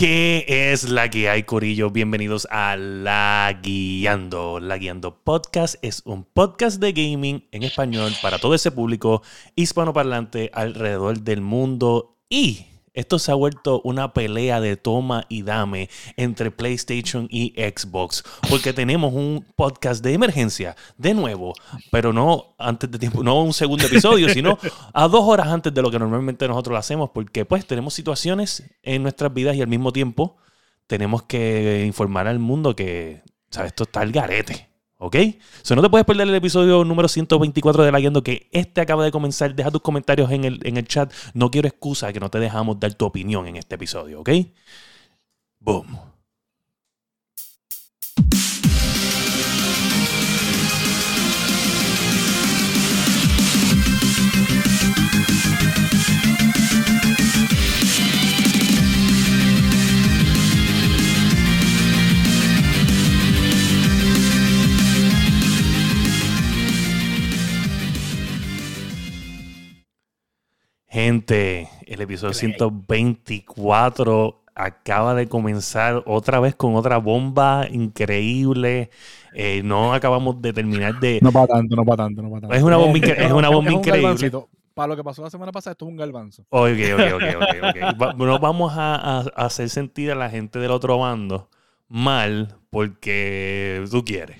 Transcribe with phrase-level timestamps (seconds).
[0.00, 1.90] ¿Qué es la que hay, Corillo?
[1.90, 4.58] Bienvenidos a La Guiando.
[4.58, 9.20] La Guiando Podcast es un podcast de gaming en español para todo ese público
[9.56, 12.69] hispanoparlante alrededor del mundo y
[13.00, 18.72] esto se ha vuelto una pelea de toma y dame entre PlayStation y Xbox, porque
[18.72, 21.54] tenemos un podcast de emergencia, de nuevo,
[21.90, 24.58] pero no antes de tiempo, no un segundo episodio, sino
[24.92, 28.62] a dos horas antes de lo que normalmente nosotros lo hacemos, porque pues tenemos situaciones
[28.82, 30.36] en nuestras vidas y al mismo tiempo
[30.86, 33.68] tenemos que informar al mundo que, ¿sabes?
[33.68, 34.69] Esto está al garete.
[35.02, 35.16] ¿Ok?
[35.62, 39.02] So, no te puedes perder el episodio número 124 de La Guiando que este acaba
[39.02, 39.54] de comenzar.
[39.54, 41.10] Deja tus comentarios en el, en el chat.
[41.32, 44.30] No quiero excusa que no te dejamos dar tu opinión en este episodio, ¿ok?
[45.58, 45.98] Boom.
[70.90, 78.90] Gente, el episodio 124 acaba de comenzar otra vez con otra bomba increíble.
[79.32, 81.20] Eh, no acabamos de terminar de.
[81.22, 82.56] No para tanto, no para tanto, no para tanto.
[82.56, 84.32] Es una bomba, incre- es una bomba un increíble.
[84.74, 86.42] Para lo que pasó la semana pasada, esto es un galvanzo.
[86.50, 87.76] Ok, ok, ok, ok, ok.
[88.00, 91.48] Va- No vamos a, a- a hacer sentir a la gente del otro bando
[91.88, 94.38] mal porque tú quieres.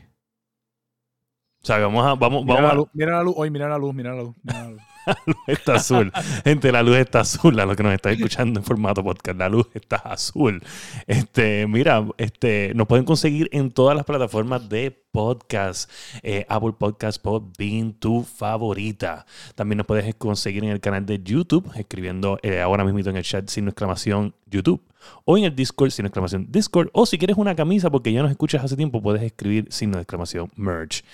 [1.62, 2.14] O sea, vamos a.
[2.14, 4.22] Vamos, Mira vamos la a- luz, mira la luz, hoy mira la luz, mira la
[4.22, 4.34] luz.
[4.42, 4.82] Mira la luz.
[5.46, 6.12] está azul.
[6.44, 7.58] Gente, la luz está azul.
[7.58, 10.62] A los que nos están escuchando en formato podcast, la luz está azul.
[11.06, 15.90] Este, mira, este, nos pueden conseguir en todas las plataformas de podcast.
[16.22, 19.26] Eh, Apple Podcast, Podbean, tu favorita.
[19.54, 23.24] También nos puedes conseguir en el canal de YouTube, escribiendo eh, ahora mismo en el
[23.24, 24.82] chat sin exclamación YouTube.
[25.24, 26.90] O en el Discord sin exclamación Discord.
[26.92, 30.50] O si quieres una camisa porque ya nos escuchas hace tiempo, puedes escribir sin exclamación
[30.56, 31.04] merch.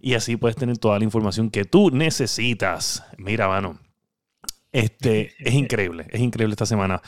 [0.00, 3.04] Y así puedes tener toda la información que tú necesitas.
[3.18, 3.78] Mira, mano.
[4.72, 7.00] Este es increíble, es increíble esta semana.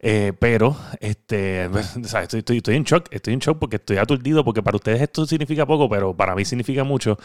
[0.00, 3.96] Eh, pero, este, o sea, estoy, estoy, estoy en shock, estoy en shock porque estoy
[3.96, 7.18] aturdido, porque para ustedes esto significa poco, pero para mí significa mucho.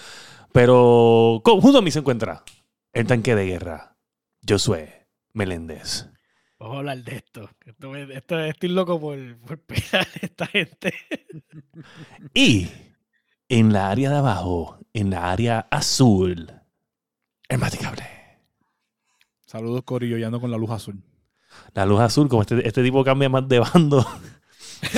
[0.51, 2.43] Pero junto a mí se encuentra
[2.93, 3.95] el tanque de guerra,
[4.47, 6.07] Josué Meléndez.
[6.59, 7.49] Vamos a hablar de esto.
[7.65, 10.93] Esto, es- esto es- estoy loco por, por pegar a esta gente.
[12.33, 12.69] Y
[13.49, 16.51] en la área de abajo, en la área azul,
[17.49, 18.03] el masticable.
[19.45, 21.01] Saludos, Corillo, y ando con la luz azul.
[21.73, 24.05] La luz azul, como este, este tipo cambia más de bando.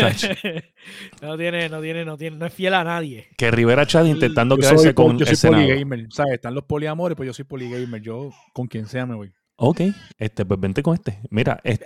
[1.21, 3.27] No tiene, no tiene, no tiene, no es fiel a nadie.
[3.37, 5.63] que Rivera Chad intentando Yo quedarse soy, con yo soy Senado.
[5.63, 6.33] poligamer, ¿sabes?
[6.35, 8.01] Están los poliamores, pues yo soy poligamer.
[8.01, 9.33] Yo con quien sea me voy.
[9.57, 9.81] Ok,
[10.17, 11.19] este, pues vente con este.
[11.29, 11.85] Mira, este.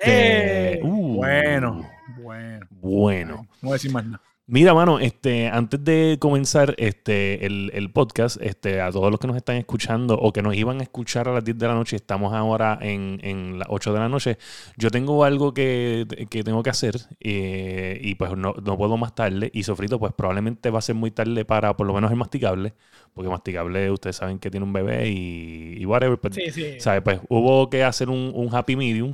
[0.76, 0.80] ¡Eh!
[0.84, 1.90] uh, Bueno,
[2.22, 2.68] bueno.
[2.70, 3.36] Bueno.
[3.62, 4.22] No voy a decir más nada.
[4.50, 9.28] Mira, mano, este, antes de comenzar este, el, el podcast, este, a todos los que
[9.28, 11.98] nos están escuchando o que nos iban a escuchar a las 10 de la noche,
[11.98, 14.38] estamos ahora en, en las 8 de la noche.
[14.78, 19.14] Yo tengo algo que, que tengo que hacer eh, y pues no, no puedo más
[19.16, 19.52] tarde.
[19.54, 22.74] Y sofrito, pues probablemente va a ser muy tarde para por lo menos el masticable,
[23.14, 26.18] porque masticable ustedes saben que tiene un bebé y, y whatever.
[26.20, 26.80] Pues, Sí, sí.
[26.80, 27.02] ¿Sabes?
[27.02, 29.14] Pues hubo que hacer un, un happy medium,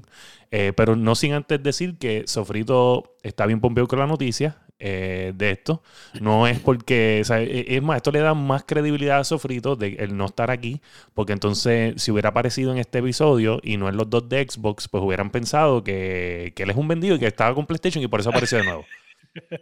[0.52, 5.32] eh, pero no sin antes decir que Sofrito está bien pompeado con la noticia eh,
[5.36, 5.82] de esto.
[6.20, 9.76] No es porque, o sea, e- es más, esto le da más credibilidad a Sofrito
[9.76, 10.82] de el no estar aquí,
[11.14, 14.88] porque entonces si hubiera aparecido en este episodio y no en los dos de Xbox,
[14.90, 18.08] pues hubieran pensado que, que él es un vendido y que estaba con PlayStation y
[18.08, 18.86] por eso apareció de nuevo.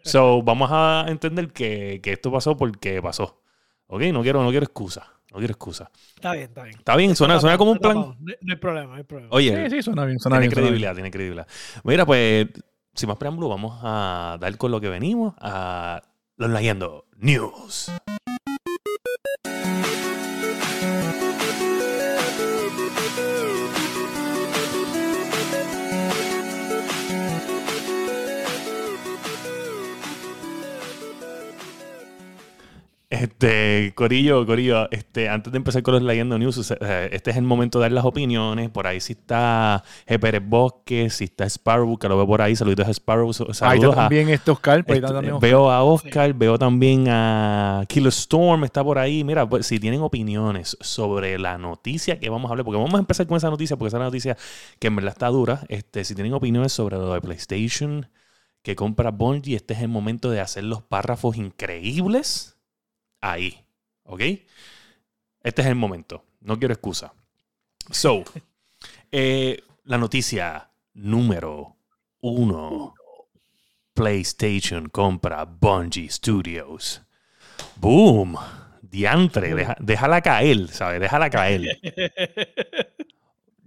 [0.03, 3.41] So, vamos a entender que, que esto pasó porque pasó.
[3.87, 4.01] ¿Ok?
[4.13, 5.07] No quiero, no quiero excusa.
[5.31, 5.91] No quiero excusa.
[6.15, 6.77] Está bien, está bien.
[6.77, 7.93] Está bien, suena, suena como un plan.
[7.95, 9.33] No, no hay problema, no hay problema.
[9.33, 10.51] Oye, Sí, sí, suena bien, suena tiene bien.
[10.51, 10.51] suena bien.
[10.51, 11.47] credibilidad, tiene credibilidad.
[11.85, 12.47] Mira, pues,
[12.93, 16.01] sin más preámbulo, vamos a dar con lo que venimos a
[16.37, 17.91] los Leyendo News.
[33.21, 37.43] Este, Corillo, Corillo, este, antes de empezar con los Leyendo News, sea, este es el
[37.43, 38.71] momento de dar las opiniones.
[38.71, 40.19] Por ahí sí está G.
[40.19, 42.55] Pérez Bosque, si está Sparrow, que lo veo por ahí.
[42.55, 43.27] Saludos a Sparrow.
[43.27, 45.49] Ahí Saludos está a, también este Oscar, ahí está también Oscar.
[45.49, 49.23] veo a Oscar, veo también a Killer Storm, está por ahí.
[49.23, 52.97] Mira, pues, si tienen opiniones sobre la noticia que vamos a hablar, porque vamos a
[52.97, 54.35] empezar con esa noticia, porque esa es la noticia
[54.79, 55.61] que en verdad está dura.
[55.67, 58.09] Este, si tienen opiniones sobre lo de PlayStation
[58.63, 62.57] que compra Bungie, este es el momento de hacer los párrafos increíbles
[63.21, 63.63] ahí.
[64.03, 64.21] ¿Ok?
[65.43, 66.23] Este es el momento.
[66.41, 67.13] No quiero excusa.
[67.89, 68.23] So,
[69.11, 71.75] eh, la noticia número
[72.21, 72.93] uno.
[73.93, 77.01] PlayStation compra Bungie Studios.
[77.75, 78.37] Boom.
[78.81, 80.99] Diantre, deja- déjala caer, ¿sabes?
[80.99, 81.79] Déjala caer.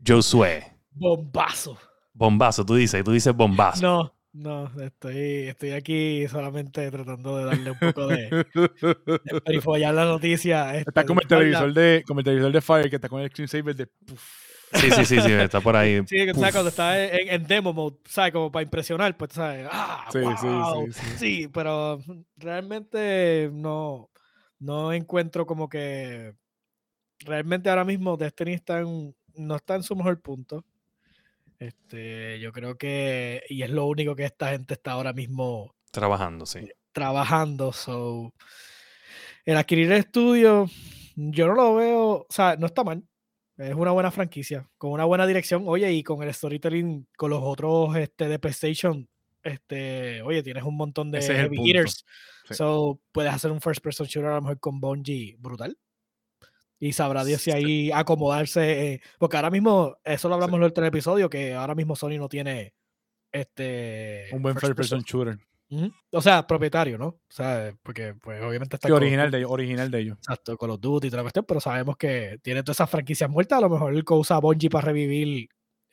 [0.06, 0.64] Josué.
[0.92, 1.78] Bombazo.
[2.12, 3.82] Bombazo, tú dices, tú dices bombazo.
[3.82, 8.44] No, no, estoy, estoy aquí solamente tratando de darle un poco de,
[9.24, 10.74] de perifollar la noticia.
[10.76, 13.30] este, Está como el televisor de, como el televisor de Fire que está con el
[13.30, 13.88] screensaver de.
[14.72, 16.00] Sí, sí, sí, sí, está por ahí.
[16.06, 16.50] Sí, sabes Puf.
[16.52, 18.32] cuando está en, en demo mode, ¿sabes?
[18.32, 19.68] Como para impresionar, pues, ¿sabes?
[19.70, 20.06] ¡Ah!
[20.10, 21.18] Sí, sí, sí, sí.
[21.18, 22.00] Sí, pero
[22.36, 24.10] realmente no,
[24.58, 26.34] no encuentro como que.
[27.20, 30.64] Realmente ahora mismo Destiny está en- no está en su mejor punto.
[31.66, 33.42] Este, yo creo que.
[33.48, 36.68] Y es lo único que esta gente está ahora mismo Trabajando, sí.
[36.92, 37.72] trabajando.
[37.72, 38.34] So,
[39.44, 40.68] el adquirir el estudio,
[41.14, 43.04] yo no lo veo, o sea, no está mal.
[43.56, 45.62] Es una buena franquicia, con una buena dirección.
[45.66, 49.08] Oye, y con el storytelling, con los otros este, de PlayStation,
[49.44, 52.04] este, oye, tienes un montón de Ese heavy hitters.
[52.48, 52.54] Sí.
[52.54, 55.78] So, puedes hacer un first person shooter a lo mejor con Bungie brutal.
[56.80, 58.94] Y sabrá Dios si ahí acomodarse.
[58.94, 62.18] eh, porque ahora mismo, eso lo hablamos en el otro episodio, que ahora mismo Sony
[62.18, 62.74] no tiene
[63.32, 65.38] este Un buen first person shooter.
[66.12, 67.06] O sea, propietario, ¿no?
[67.06, 70.18] O sea, porque pues obviamente está Sí, con- original de ellos, original de ellos.
[70.18, 73.28] Exacto, con los Duty y toda la cuestión, pero sabemos que tiene todas esas franquicias
[73.28, 73.58] muertas.
[73.58, 75.48] A lo mejor el que usa Bungie para revivir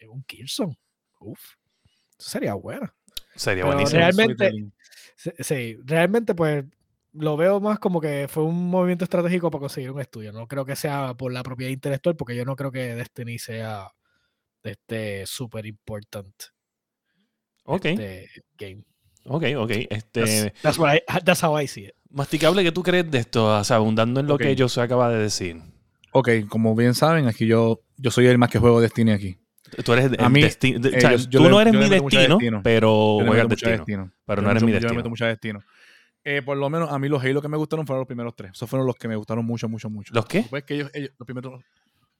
[0.07, 0.77] un Kirson.
[1.19, 1.39] Uf.
[2.19, 2.93] Eso sería bueno.
[3.35, 3.99] Sería Pero buenísimo.
[4.01, 4.51] realmente-
[5.39, 6.63] sí, realmente pues
[7.13, 10.31] lo veo más como que fue un movimiento estratégico para conseguir un estudio.
[10.31, 13.89] No creo que sea por la propiedad intelectual, porque yo no creo que Destiny sea
[14.63, 16.45] este súper importante
[17.63, 18.83] Ok, este game.
[19.25, 19.71] ok, ok.
[19.89, 21.91] Este, That's, that's what I- that's how I see it.
[22.09, 23.57] masticable, ¿qué tú crees de esto?
[23.59, 25.61] O sea, abundando en lo que Josué acaba de decir.
[26.13, 29.37] Ok, como bien saben, aquí yo, yo soy el más que juego Destiny aquí.
[29.85, 31.73] Tú eres A mí, desti- de- o eh, sea, yo- yo tú le- no eres
[31.73, 32.61] yo mi destino, destino.
[32.63, 33.71] pero Yo juegas destino.
[33.71, 34.11] destino.
[34.25, 34.97] Pero Yo no eres mi Yo le destino.
[34.99, 35.63] meto mucho destino.
[36.23, 38.51] Eh, por lo menos a mí los Halo que me gustaron fueron los primeros tres.
[38.53, 40.13] Esos fueron los que me gustaron mucho, mucho, mucho.
[40.13, 40.39] ¿Los qué?
[40.39, 41.59] Después que ellos, ellos- los primeros,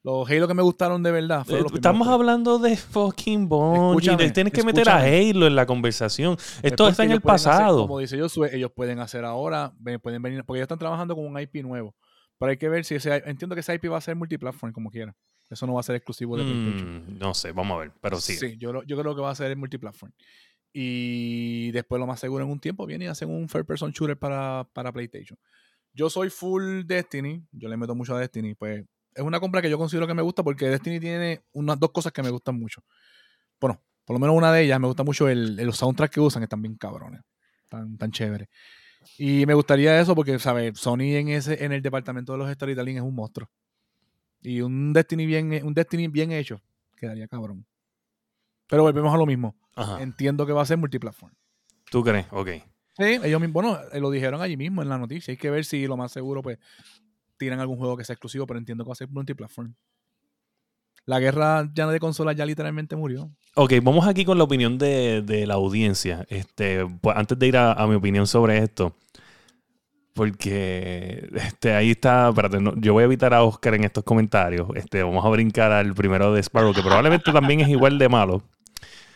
[0.04, 2.14] los Halo que me gustaron de verdad fueron Eh, los primeros Estamos tres.
[2.16, 3.90] hablando de fucking Bungie.
[4.12, 4.98] Escúchame, Tienes que meter a.
[5.02, 6.34] Halo en la conversación.
[6.34, 7.82] Es Esto está en el hacer, pasado.
[7.82, 9.72] como dice Josué, ellos pueden hacer ahora,
[10.02, 11.94] pueden venir, porque ellos están trabajando con un IP nuevo.
[12.40, 14.90] Pero hay que ver si ese, entiendo que ese IP va a ser multiplatform como
[14.90, 15.16] quiera.
[15.48, 17.06] Eso no va a ser exclusivo de PlayStation.
[17.08, 17.92] Mm, no sé, vamos a ver.
[18.02, 18.36] Pero sí.
[18.38, 20.12] Sí, yo, yo creo que va a ser el multiplatform.
[20.74, 24.18] Y después, lo más seguro, en un tiempo viene y hacen un first person shooter
[24.18, 25.38] para, para PlayStation.
[25.94, 28.56] Yo soy full Destiny, yo le meto mucho a Destiny.
[28.56, 31.92] Pues es una compra que yo considero que me gusta porque Destiny tiene unas dos
[31.92, 32.84] cosas que me gustan mucho.
[33.60, 36.44] Bueno, por lo menos una de ellas me gusta mucho el, los soundtracks que usan,
[36.44, 37.22] están bien cabrones,
[37.70, 38.48] tan, tan chéveres.
[39.18, 40.80] Y me gustaría eso porque, ¿sabes?
[40.80, 43.50] Sony en ese en el departamento de los storytelling es un monstruo.
[44.42, 46.62] Y un Destiny bien, un Destiny bien hecho
[46.96, 47.66] quedaría cabrón.
[48.68, 49.56] Pero volvemos a lo mismo.
[49.76, 50.02] Ajá.
[50.02, 51.34] Entiendo que va a ser multiplatform.
[51.90, 52.26] ¿Tú crees?
[52.32, 52.50] Ok.
[52.98, 55.32] Sí, ellos mismos, bueno, eh, lo dijeron allí mismo en la noticia.
[55.32, 56.60] Hay que ver si lo más seguro, pues,
[57.38, 59.74] tiran algún juego que sea exclusivo, pero entiendo que va a ser multiplatform.
[61.06, 63.32] La guerra ya de consolas ya literalmente murió.
[63.56, 66.26] Ok, vamos aquí con la opinión de, de la audiencia.
[66.30, 68.96] Este, pues, antes de ir a, a mi opinión sobre esto,
[70.14, 74.68] porque este, ahí está, espérate, no, yo voy a evitar a Oscar en estos comentarios.
[74.76, 78.44] Este, vamos a brincar al primero de Sparrow, que probablemente también es igual de malo.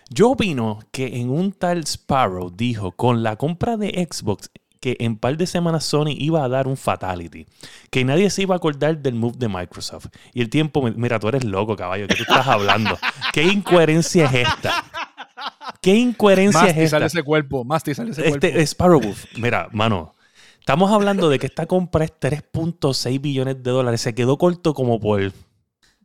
[0.10, 5.18] Yo opino que en un tal Sparrow dijo con la compra de Xbox que en
[5.18, 7.48] par de semanas Sony iba a dar un fatality,
[7.90, 10.08] que nadie se iba a acordar del move de Microsoft.
[10.32, 12.96] Y el tiempo, mira, tú eres loco, caballo, ¿qué tú estás hablando?
[13.34, 14.86] ¿Qué incoherencia es esta?
[15.82, 17.18] ¿Qué incoherencia Masti es sale esta?
[17.18, 17.64] ese cuerpo.
[17.64, 18.46] Masti sale ese cuerpo.
[18.46, 19.02] Este Sparrow,
[19.38, 20.14] mira, mano,
[20.60, 24.02] estamos hablando de que esta compra es 3.6 billones de dólares.
[24.02, 25.34] Se quedó corto como por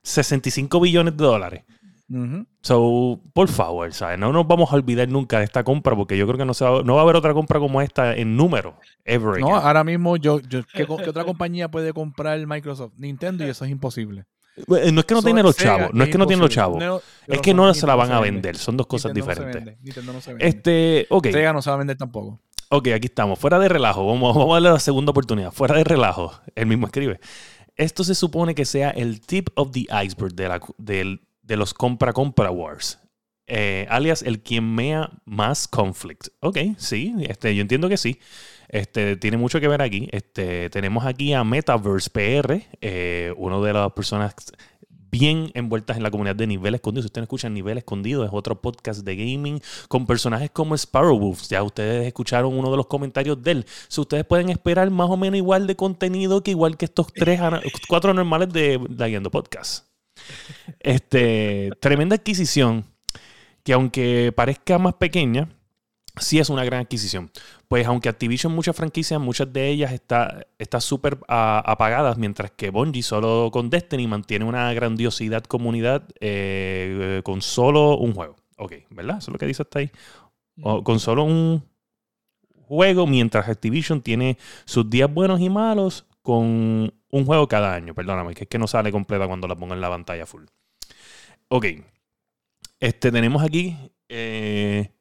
[0.05, 1.65] 65 billones de dólares.
[2.11, 2.45] Ujú.
[2.63, 4.19] So, por favor, ¿sabes?
[4.19, 6.65] No nos vamos a olvidar nunca de esta compra porque yo creo que no, se
[6.65, 8.75] va, no va a haber otra compra como esta en número.
[9.05, 12.93] Ever No, ahora mismo yo, yo ¿qué, qué otra compañía puede comprar Microsoft?
[12.97, 14.25] Nintendo y eso es imposible.
[14.57, 16.43] Eh, no es que no So- tiene los Sega chavos, no es que no tiene
[16.43, 16.79] los chavos.
[16.83, 18.33] No, Es que no se la van a vende.
[18.41, 19.79] vender, son dos cosas Nintendo diferentes.
[19.83, 20.47] Nintendo no se vende.
[20.49, 21.29] Este, ok.
[21.31, 22.41] Sega no se va a vender tampoco.
[22.71, 23.39] Ok, aquí estamos.
[23.39, 24.05] Fuera de relajo.
[24.07, 25.53] Vamos, vamos a darle la segunda oportunidad.
[25.53, 26.33] Fuera de relajo.
[26.57, 27.21] Él mismo escribe.
[27.77, 31.75] Esto se supone que sea el tip of the iceberg de, la- del- de los
[31.75, 33.01] compra-compra wars.
[33.49, 36.29] Eh, alias el quien mea más conflict.
[36.39, 37.13] Ok, sí.
[37.23, 38.21] Este, yo entiendo que sí.
[38.69, 40.09] Este, tiene mucho que ver aquí.
[40.13, 44.37] Este, tenemos aquí a Metaverse PR, eh, uno de las personas
[45.11, 47.03] bien envueltas en la comunidad de Nivel Escondido.
[47.03, 51.49] Si ustedes escuchan Nivel Escondido, es otro podcast de gaming con personajes como Sparrowwolf.
[51.49, 53.67] Ya ustedes escucharon uno de los comentarios de él.
[53.89, 57.41] Si ustedes pueden esperar más o menos igual de contenido que igual que estos tres,
[57.89, 59.90] cuatro normales de Daguiendo Podcast.
[60.79, 62.85] Este, tremenda adquisición
[63.63, 65.49] que aunque parezca más pequeña,
[66.19, 67.31] sí es una gran adquisición.
[67.69, 72.71] Pues aunque Activision, muchas franquicias, muchas de ellas está está súper ah, apagadas, mientras que
[72.71, 78.37] Bungie solo con Destiny mantiene una grandiosidad comunidad eh, con solo un juego.
[78.57, 79.19] Ok, ¿verdad?
[79.19, 79.91] Eso es lo que dice hasta ahí.
[80.63, 81.65] O con solo un
[82.67, 87.95] juego, mientras Activision tiene sus días buenos y malos con un juego cada año.
[87.95, 90.45] Perdóname, que es que no sale completa cuando la pongo en la pantalla full.
[91.49, 91.67] Ok.
[92.81, 93.77] Este, tenemos aquí...
[94.09, 94.93] eh,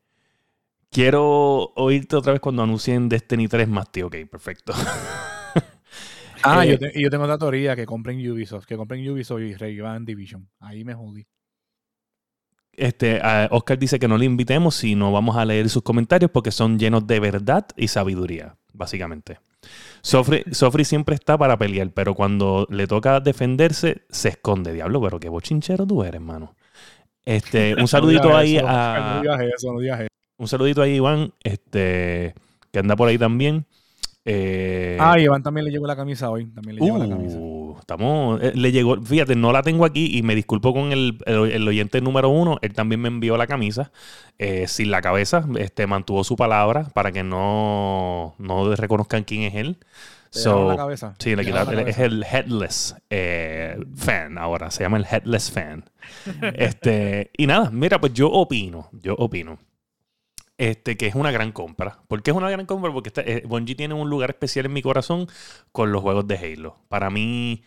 [0.91, 4.07] Quiero oírte otra vez cuando anuncien Destiny 3 más, tío.
[4.07, 4.73] Ok, perfecto.
[6.41, 9.41] Ah, Eh, yo, te- y yo tengo otra teoría que compren Ubisoft, que compren Ubisoft
[9.41, 10.49] y revivan Division.
[10.59, 11.25] Ahí me jodí.
[12.71, 16.51] Este, Oscar dice que no le invitemos si no vamos a leer sus comentarios porque
[16.51, 19.39] son llenos de verdad y sabiduría, básicamente.
[20.01, 24.73] Sofri, Sofri siempre está para pelear, pero cuando le toca defenderse, se esconde.
[24.73, 26.55] Diablo, pero qué bochinchero tú eres, hermano.
[27.25, 29.15] Este, un saludito No ahí eso, a.
[29.15, 30.09] No digas eso, no digas eso.
[30.37, 32.33] Un saludito ahí, Iván, este,
[32.71, 33.65] que anda por ahí también.
[34.25, 36.45] Eh, Ah, Iván también le llevo la camisa hoy.
[36.45, 37.37] También le llevo la camisa.
[37.89, 41.51] Estamos, eh, le llegó, fíjate, no la tengo aquí y me disculpo con el, el-
[41.51, 42.59] el oyente número uno.
[42.61, 43.91] Él también me envió la camisa
[44.37, 45.45] eh, sin la cabeza.
[45.57, 49.77] Este, mantuvo su palabra para que no, no reconozcan quién es él.
[50.31, 51.15] So, la cabeza.
[51.17, 52.05] sí, le quitaron- la es cabeza.
[52.05, 54.69] el headless eh, fan ahora.
[54.69, 55.89] Se llama el headless fan.
[56.53, 59.57] este, y nada, mira, pues yo opino, yo opino.
[60.57, 61.99] Este, que es una gran compra.
[62.09, 62.91] ¿Por qué es una gran compra?
[62.91, 65.27] Porque eh, Bungie tiene un lugar especial en mi corazón
[65.71, 66.77] con los juegos de Halo.
[66.89, 67.63] Para mí,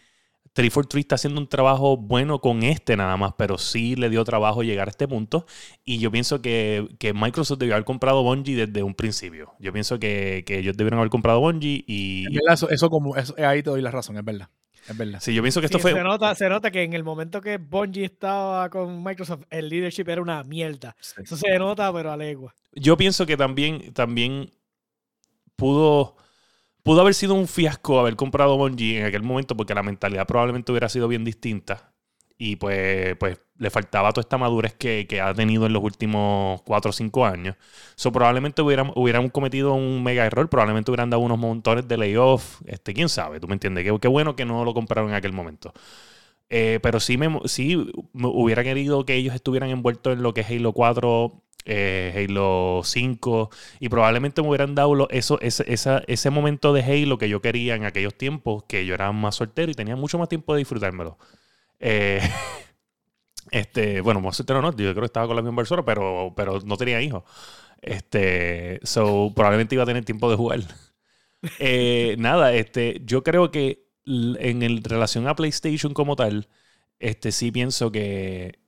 [0.55, 4.63] 343 está haciendo un trabajo bueno con este nada más, pero sí le dio trabajo
[4.63, 5.47] llegar a este punto.
[5.85, 9.53] Y yo pienso que, que Microsoft debió haber comprado Bungie desde un principio.
[9.59, 12.25] Yo pienso que, que ellos debieron haber comprado Bungie y...
[12.35, 14.49] Verdad, eso, eso como, eso- ahí te doy la razón, es verdad.
[14.89, 15.21] Es verdad.
[15.23, 15.93] Sí, yo pienso que esto Sí, fue...
[15.93, 20.09] se, nota, se nota que en el momento que Bungie estaba con Microsoft, el leadership
[20.09, 20.97] era una mierda.
[21.23, 22.53] Eso se nota, pero a legua.
[22.73, 24.51] yo pienso que también, también
[25.57, 26.17] pudo,
[26.83, 30.73] pudo haber sido un fiasco haber comprado Bungie en aquel momento porque la mentalidad probablemente
[30.73, 31.93] hubiera sido bien distinta.
[32.39, 36.61] Y pues, pues le faltaba toda esta madurez que, que ha tenido en los últimos
[36.62, 37.57] 4 o 5 años.
[37.95, 42.61] So, probablemente hubieran, hubieran cometido un mega error, probablemente hubieran dado unos montones de layoff.
[42.67, 43.85] Este, quién sabe, tú me entiendes.
[43.85, 45.73] Qué, qué bueno que no lo compraron en aquel momento.
[46.51, 47.77] Eh, pero sí, me, sí
[48.12, 52.83] me hubiera querido que ellos estuvieran envueltos en lo que es Halo 4, eh, Halo
[52.85, 53.50] 5,
[53.81, 57.40] y probablemente me hubieran dado lo- eso, ese, esa- ese momento de Halo que yo
[57.42, 60.59] quería en aquellos tiempos, que yo era más soltero y tenía mucho más tiempo de
[60.61, 61.19] disfrutármelo.
[61.81, 62.21] Eh,
[63.50, 66.61] este, bueno, más soltero no, yo creo que estaba con la misma persona, pero, pero
[66.64, 67.25] no tenía hijos.
[67.83, 70.61] Este, so, probablemente iba a tener tiempo de jugar.
[71.61, 76.49] Eh, nada, este, yo creo que en el, relación a PlayStation como tal,
[77.00, 78.61] este sí pienso que,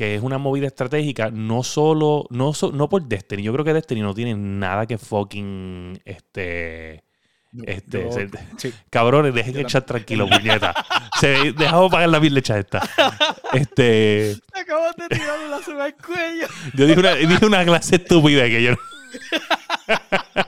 [0.00, 3.42] que es una movida estratégica, no solo, no, so- no por Destiny.
[3.42, 7.04] Yo creo que Destiny no tiene nada que fucking este.
[7.52, 8.72] Yo- Este, yo- se- sí.
[8.88, 10.72] cabrones, dejen el chat tranquilo, puñeta.
[11.20, 12.80] Se dejamos pagar la lecha esta.
[13.52, 16.46] Este, Acabas de tirarle la soga al cuello.
[16.72, 18.78] yo dije una, dije una clase estúpida que yo no.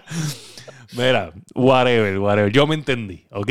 [0.92, 2.50] Mira, whatever, whatever.
[2.50, 3.50] Yo me entendí, ¿ok?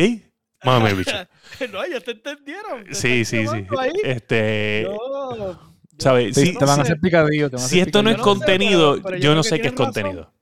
[0.63, 1.11] Mame, bicho.
[1.71, 2.85] No, ellos te entendieron.
[2.85, 3.67] te Sí, sí, sí.
[3.77, 3.91] ahí.
[4.03, 4.87] Este,
[6.01, 6.35] ¿sabes?
[6.35, 7.49] Sí, Sí, te van a hacer picadillo.
[7.49, 9.23] te van a si hacer esto no es Yo no sé, contenido, pero- pero yo
[9.23, 9.85] yo no sé qué es razón.
[9.85, 10.33] contenido.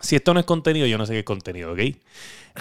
[0.00, 1.80] Si esto no es contenido, yo no sé qué es contenido, ¿ok?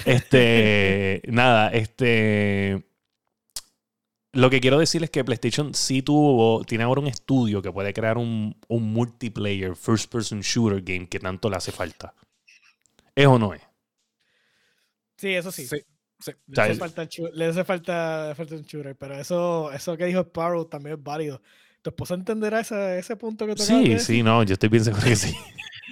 [0.06, 2.84] Este, nada, este...
[4.34, 7.92] Lo que quiero decir es que PlayStation sí tuvo, tiene ahora un estudio que puede
[7.94, 12.14] crear un, un multiplayer first person shooter game que tanto le hace falta.
[13.16, 13.62] ¿Es o no es?
[15.18, 15.66] Sí, eso sí.
[15.66, 15.78] Sí,
[16.20, 16.32] sí.
[16.48, 20.66] Le hace falta, le hace falta, falta un shooter, pero eso, eso que dijo Sparrow
[20.66, 21.42] también es válido.
[21.82, 24.70] ¿Tu esposa entenderá ese, ese punto que tú acabas de Sí, sí, no, yo estoy
[24.70, 25.36] bien seguro que sí.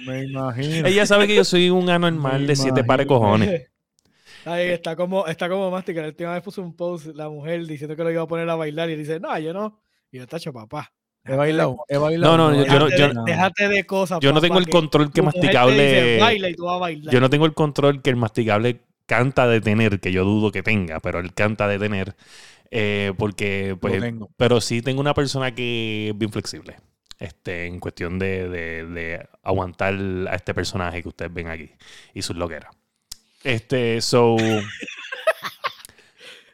[0.06, 0.86] Me imagino.
[0.86, 3.66] Ella sabe que yo soy un anormal Me de siete pares de cojones.
[4.44, 6.02] Ahí está como, está como Mástica.
[6.02, 8.54] La última vez puso un post la mujer diciendo que lo iba a poner a
[8.54, 9.80] bailar y él dice, no, yo no.
[10.12, 10.92] Y yo, tacho, papá.
[11.24, 12.36] He bailado, he bailado.
[12.36, 14.20] No, no, yo- yo no- Déjate, yo de, no- déjate de cosas.
[14.20, 16.18] Yo no tengo el control que dice, masticable...
[16.20, 17.12] baila y tú vas a bailar.
[17.14, 20.62] Yo no tengo el control que el masticable canta de tener, que yo dudo que
[20.62, 22.14] tenga, pero él canta de tener.
[22.70, 24.30] Eh, porque, pues, tengo.
[24.36, 26.76] pero sí tengo una persona que es bien flexible.
[27.18, 29.94] Este, en cuestión de, de- de aguantar
[30.28, 31.70] a este personaje que ustedes ven aquí
[32.14, 32.70] y sus loqueras.
[33.44, 34.36] Este, so.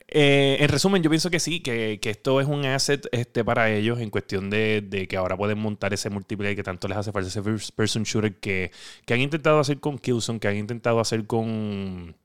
[0.09, 3.71] eh, en resumen, yo pienso que sí, que, que esto es un asset este, para
[3.71, 7.12] ellos en cuestión de, de que ahora pueden montar ese multiplayer que tanto les hace
[7.12, 8.73] falta, ese first person shooter que,
[9.07, 12.16] que han intentado hacer con Killzone, que han intentado hacer con,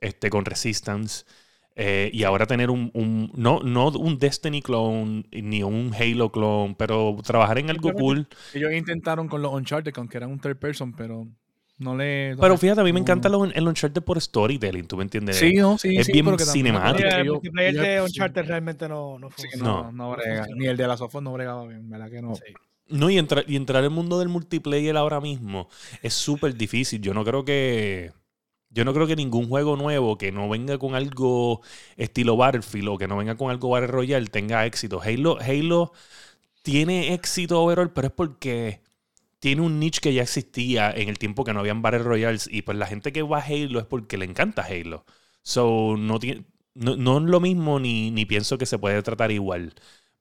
[0.00, 1.24] este, con Resistance.
[1.76, 6.76] Eh, y ahora tener un, un- no, no un Destiny clone ni un Halo clone,
[6.78, 8.28] pero trabajar en algo cool.
[8.54, 11.26] Ellos intentaron con los Uncharted, que aunque eran un third person, pero
[11.78, 12.36] no le.
[12.40, 15.36] Pero fíjate, a mí me no- encanta lo- el Uncharted por storytelling, ¿tú me entiendes?
[15.36, 17.08] Sí, no, sí, es sí, bien cinemático.
[17.08, 18.04] El multiplayer de sí.
[18.04, 19.64] Uncharted realmente no, no Sí, funciona.
[19.64, 19.92] no, No.
[19.92, 20.46] no, brega.
[20.54, 22.36] Ni el de la Sofos no bregaba bien, ¿verdad que no?
[22.36, 22.42] Sí.
[22.86, 25.68] No, y, entrar y entrar al mundo del multiplayer ahora mismo
[26.02, 27.00] es súper difícil.
[27.00, 28.12] Yo no creo que.
[28.74, 31.62] Yo no creo que ningún juego nuevo que no venga con algo
[31.96, 35.00] estilo Battlefield o que no venga con algo Battle Royale tenga éxito.
[35.00, 35.92] Halo, Halo
[36.62, 38.82] tiene éxito overall, pero es porque
[39.40, 42.48] tiene un niche que ya existía en el tiempo que no habían Battle Royales.
[42.50, 45.04] Y pues la gente que va a Halo es porque le encanta Halo.
[45.42, 49.30] So, no, tiene, no, no es lo mismo ni, ni pienso que se puede tratar
[49.32, 49.74] igual.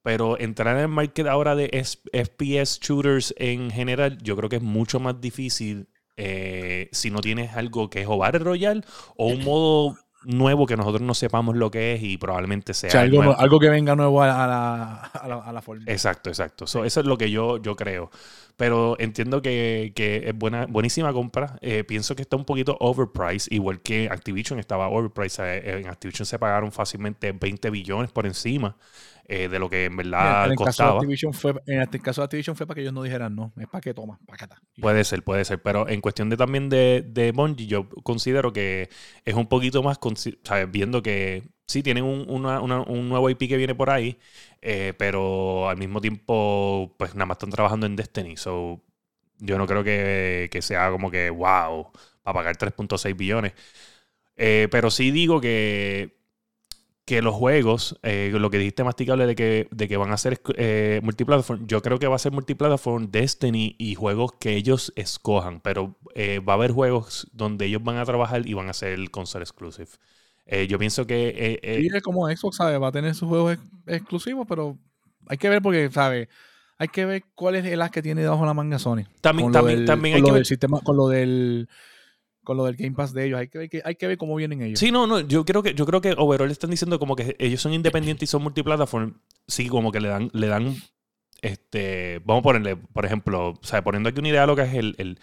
[0.03, 1.69] Pero entrar en el market ahora de
[2.13, 7.55] FPS shooters en general, yo creo que es mucho más difícil eh, si no tienes
[7.55, 8.81] algo que es o Battle Royale
[9.15, 12.91] o un modo nuevo que nosotros no sepamos lo que es y probablemente sea O
[12.91, 15.83] sea, algo, que venga nuevo a, a la, a, la, a la forma.
[15.87, 16.67] Exacto, exacto.
[16.67, 18.09] So, eso es lo que yo, yo creo.
[18.55, 21.57] Pero entiendo que, que es buena, buenísima compra.
[21.61, 25.43] Eh, pienso que está un poquito overpriced, igual que Activision estaba overpriced.
[25.43, 28.77] Eh, En Activision se pagaron fácilmente 20 billones por encima
[29.27, 30.91] eh, de lo que en verdad en, el caso de costaba.
[30.91, 33.67] Activision fue, en el caso de Activision fue para que ellos no dijeran no, es
[33.67, 34.61] para que toma, para está.
[34.75, 35.61] Y- Puede ser, puede ser.
[35.61, 38.89] Pero en cuestión de también de, de Bungie, yo considero que
[39.25, 39.99] es un poquito más,
[40.43, 40.69] ¿sabes?
[40.71, 44.17] viendo que sí tienen un, una- una- un nuevo IP que viene por ahí,
[44.61, 48.37] eh, pero al mismo tiempo, pues nada más están trabajando en Destiny.
[48.37, 48.81] So,
[49.39, 51.91] yo no creo que, que sea como que, wow,
[52.23, 53.53] para pagar 3.6 billones.
[54.35, 56.17] Eh, pero sí digo que,
[57.05, 60.41] que los juegos, eh, lo que dijiste masticable de que, de que van a ser
[60.55, 65.59] eh, multiplataform, yo creo que va a ser multiplataform Destiny y juegos que ellos escojan,
[65.59, 69.09] pero eh, va a haber juegos donde ellos van a trabajar y van a ser
[69.11, 69.89] console exclusive.
[70.45, 71.27] Eh, yo pienso que...
[71.29, 72.81] eh, eh, Sí, es como Xbox, ¿sabes?
[72.81, 74.77] Va a tener sus juegos ex- exclusivos, pero
[75.27, 76.29] hay que ver porque, ¿sabes?
[76.77, 79.03] Hay que ver cuál es el as que tiene debajo la manga Sony.
[79.21, 81.07] también con lo también, del, también con hay lo que del ver- sistema, con lo
[81.07, 81.67] del
[82.43, 83.39] con lo del Game Pass de ellos.
[83.39, 84.79] Hay que ver, que, hay que ver cómo vienen ellos.
[84.79, 87.61] Sí, no, no, yo creo que yo creo que overall están diciendo como que ellos
[87.61, 89.13] son independientes y son multiplataform.
[89.47, 90.75] Sí, como que le dan le dan
[91.41, 94.61] este, vamos a ponerle, por ejemplo, o sea, poniendo aquí una idea de lo que
[94.63, 95.19] es el, el-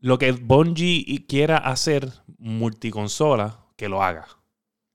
[0.00, 2.08] lo que Bungie quiera hacer
[2.38, 4.26] multiconsola, que lo haga.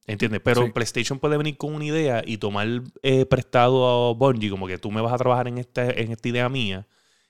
[0.06, 0.42] ¿Entiendes?
[0.44, 0.72] Pero Sí.
[0.72, 2.68] PlayStation puede venir con una idea y tomar
[3.04, 6.30] eh, prestado a Bungie, como que tú me vas a trabajar en esta, en esta
[6.30, 6.88] idea mía.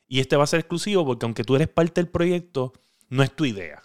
[0.07, 2.73] Y este va a ser exclusivo porque aunque tú eres parte del proyecto,
[3.09, 3.81] no es tu idea.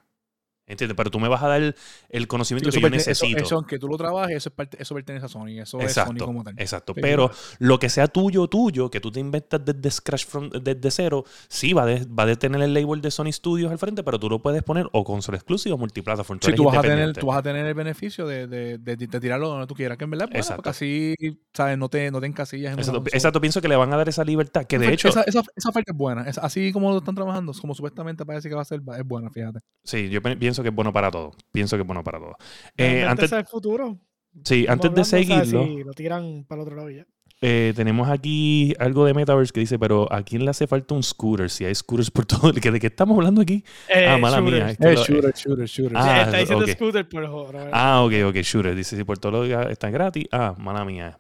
[0.67, 0.97] ¿Entiendes?
[0.97, 1.75] Pero tú me vas a dar el,
[2.11, 3.39] Sí, conocimiento que yo eso- necesito.
[3.43, 5.61] eso, aunque tú lo trabajes, eso, es parte- eso pertenece a Sony.
[5.61, 6.55] Eso es Sony como tal.
[6.59, 6.95] exacto.
[6.95, 11.25] Pero lo que sea tuyo, tuyo, que tú te inventas desde scratch from, desde cero,
[11.49, 14.19] sí va a, de- va a tener el label de Sony Studios al frente, pero
[14.19, 16.39] tú lo puedes poner o console exclusivo o multiplataform.
[16.43, 19.49] Sí, tú vas, a tener, tú vas a tener el beneficio de, de, de- tirarlo
[19.49, 20.57] donde tú quieras, que en verdad, bueno, Exacto.
[20.57, 21.15] porque así,
[21.53, 21.77] ¿sabes?
[21.79, 24.25] No te, no te encasillas en Exacto, exacto, pienso que le van a dar esa
[24.25, 26.23] libertad, que de Esa- hecho, Esa, esa, esa parte es buena.
[26.23, 29.31] Es- así como lo están trabajando, como supuestamente parece que va a ser, es buena,
[29.31, 29.61] fíjate.
[29.85, 31.33] sí, yo pi- pienso que es bueno para todo.
[31.53, 32.37] Pienso que es bueno para todo.
[32.77, 33.99] Eh, antes, ese es el futuro.
[34.45, 37.05] sí, antes de hablando, o sea, seguirlo, si lo tiran para el otro lado ya.
[37.41, 41.03] eh, tenemos aquí algo de Metaverse que dice, pero ¿a quién le hace falta un
[41.03, 41.51] scooter?
[41.51, 42.53] Si hay scooters por todo.
[42.53, 43.65] ¿De qué, de qué estamos hablando aquí?
[43.95, 44.57] Ah, mala shooters.
[44.57, 45.97] mía, esto Eh, lo- shooter, shooter, shooter.
[45.99, 46.71] Ah, está diciendo ok.
[46.71, 48.75] scooter, pero Ah, ok, ok, shooter.
[48.75, 50.25] Dice, si por todo lo que están gratis.
[50.33, 51.19] Ah, mala mía.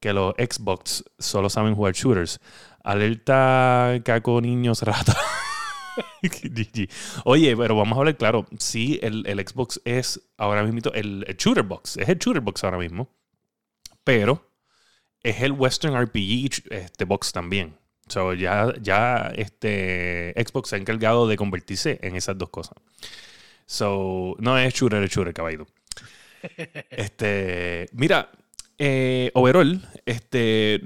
[0.00, 2.40] Que los Xbox solo saben jugar shooters.
[2.82, 5.16] Alerta caco niños rata.
[7.24, 8.46] Oye, pero vamos a hablar claro.
[8.58, 11.96] Sí, el, el Xbox es ahora mismo el, el shooter box.
[11.96, 13.08] Es el shooter box ahora mismo.
[14.04, 14.50] Pero
[15.22, 17.76] es el Western RPG este box también.
[18.08, 22.74] So, ya, ya este Xbox se ha encargado de convertirse en esas dos cosas.
[23.66, 25.66] So, no es shooter, es shooter, caballito.
[26.90, 28.30] Este, mira,
[28.76, 30.80] eh, overall, este,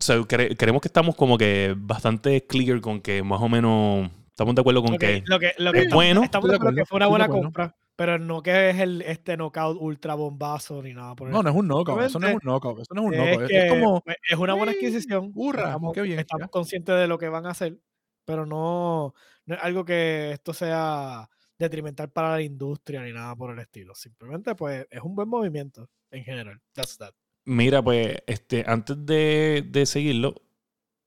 [0.00, 4.10] so, cre- creemos que estamos como que bastante clear con que más o menos
[4.42, 6.22] estamos de acuerdo con que, que lo que, lo que es estamos, bueno.
[6.24, 9.76] estamos de acuerdo que fue una buena compra, pero no que es el este knockout
[9.80, 12.02] ultra bombazo ni nada por el No, no es un knockout.
[12.02, 12.80] Eso no es un knockout.
[12.80, 13.42] Eso no es un es, knockout.
[13.42, 14.00] Es, que, es como.
[14.00, 15.30] pues, es una buena "Ey, adquisición.
[15.34, 16.50] hurra, estamos, qué bien, estamos ya".
[16.50, 17.78] conscientes de lo que van a hacer,
[18.24, 19.14] pero no,
[19.46, 21.28] no es algo que esto sea
[21.58, 23.94] detrimental para la industria ni nada por el estilo.
[23.94, 26.60] Simplemente, pues, es un buen movimiento en general.
[26.72, 27.12] That's that.
[27.44, 30.34] Mira, pues, este, antes de, de seguirlo,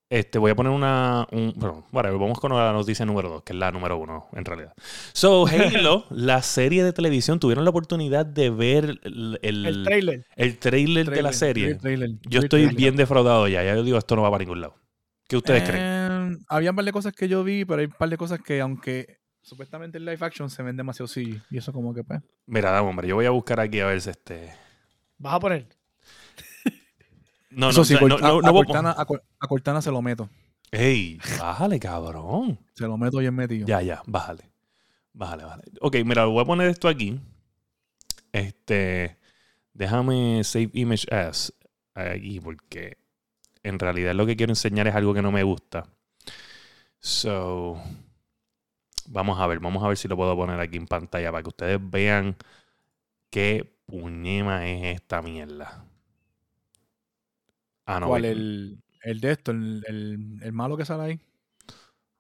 [0.10, 1.28] este, voy a poner una.
[1.32, 4.46] Un, bueno, whatever, vamos con la noticia número 2, que es la número uno, en
[4.46, 4.74] realidad.
[5.14, 10.26] So, Halo, la serie de televisión, tuvieron la oportunidad de ver el, el, El trailer.
[10.36, 11.76] el trailer de la serie.
[11.76, 12.76] trailer, Yo estoy trailer.
[12.76, 13.64] bien defraudado ya.
[13.64, 14.76] Ya yo digo, esto no va para ningún lado.
[15.28, 15.84] ¿Qué ustedes creen?
[15.84, 18.40] Eh, Había un par de cosas que yo vi, pero hay un par de cosas
[18.42, 21.42] que, aunque supuestamente el live action se ven demasiado CG.
[21.50, 22.22] Y eso, como que, pues.
[22.46, 24.54] Mira, dame, hombre, yo voy a buscar aquí a ver si este.
[25.18, 25.68] ¿Vas a poner?
[27.56, 30.02] No, Eso no, sí, no, a, no a Cortana, a Cor- a Cortana se lo
[30.02, 30.30] meto.
[30.72, 32.60] Ey, bájale, cabrón.
[32.74, 33.66] Se lo meto bien metido.
[33.66, 34.50] Ya, ya, bájale.
[35.14, 35.64] Bájale, bájale.
[35.80, 37.20] Ok, mira, voy a poner esto aquí.
[38.32, 39.18] Este.
[39.74, 41.54] Déjame save image as
[41.94, 42.98] aquí porque
[43.64, 45.88] en realidad lo que quiero enseñar es algo que no me gusta.
[47.00, 47.82] So.
[49.08, 51.50] Vamos a ver, vamos a ver si lo puedo poner aquí en pantalla para que
[51.50, 52.36] ustedes vean
[53.30, 55.85] qué puñema es esta mierda.
[57.86, 58.08] Ah, no.
[58.08, 58.26] ¿Cuál?
[58.26, 61.20] El, el de esto, el, el, el malo que sale ahí.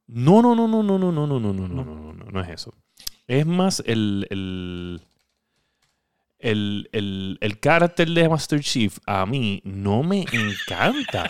[0.07, 1.83] No, no, no, no, no, no, no, no, no, no, no, No.
[1.85, 2.73] no, no, no, es eso.
[3.27, 5.01] Es más el, el,
[6.39, 11.29] el, el, el carácter de Master Chief a mí no me encanta.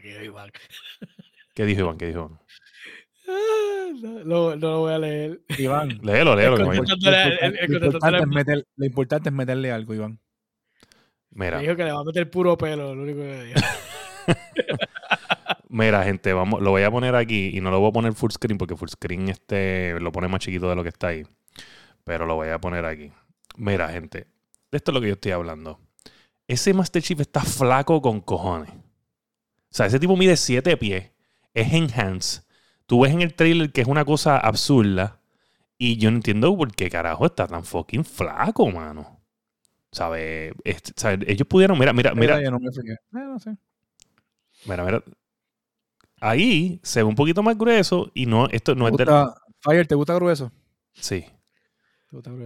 [0.02, 0.50] ¿Qué dijo Iván?
[1.98, 2.38] ¿Qué dijo Iván?
[3.28, 5.40] Ah, No, no, no lo voy a leer.
[5.58, 5.98] Iván.
[6.02, 6.56] Léelo, léelo.
[6.56, 7.34] Lo lo contéstale.
[7.66, 10.20] importante es meter- lo importante es meterle algo, Iván.
[11.34, 13.60] Mira, Me dijo que le va a meter puro pelo, lo único que le dijo.
[15.68, 18.30] mira, gente, vamos, lo voy a poner aquí y no lo voy a poner full
[18.30, 21.24] screen porque full screen este lo pone más chiquito de lo que está ahí.
[22.04, 23.12] Pero lo voy a poner aquí.
[23.56, 24.26] Mira, gente,
[24.70, 25.78] de esto es lo que yo estoy hablando.
[26.46, 28.70] Ese Master Chief está flaco con cojones.
[28.70, 31.10] O sea, ese tipo mide 7 pies.
[31.54, 32.42] Es enhance.
[32.86, 35.20] Tú ves en el trailer que es una cosa absurda.
[35.78, 39.21] Y yo no entiendo por qué carajo está tan fucking flaco, mano.
[39.92, 40.54] ¿Sabes?
[40.64, 41.24] Este, ¿sabe?
[41.30, 41.78] Ellos pudieron.
[41.78, 42.42] Mira, mira, mira.
[42.42, 42.92] Yo no me fijé.
[42.92, 43.56] Eh, no sé.
[44.64, 45.02] Mira, mira.
[46.20, 48.10] Ahí se ve un poquito más grueso.
[48.14, 49.34] Y no, esto no ¿Te es de.
[49.60, 50.50] Fire, ¿te gusta grueso?
[50.94, 51.26] Sí.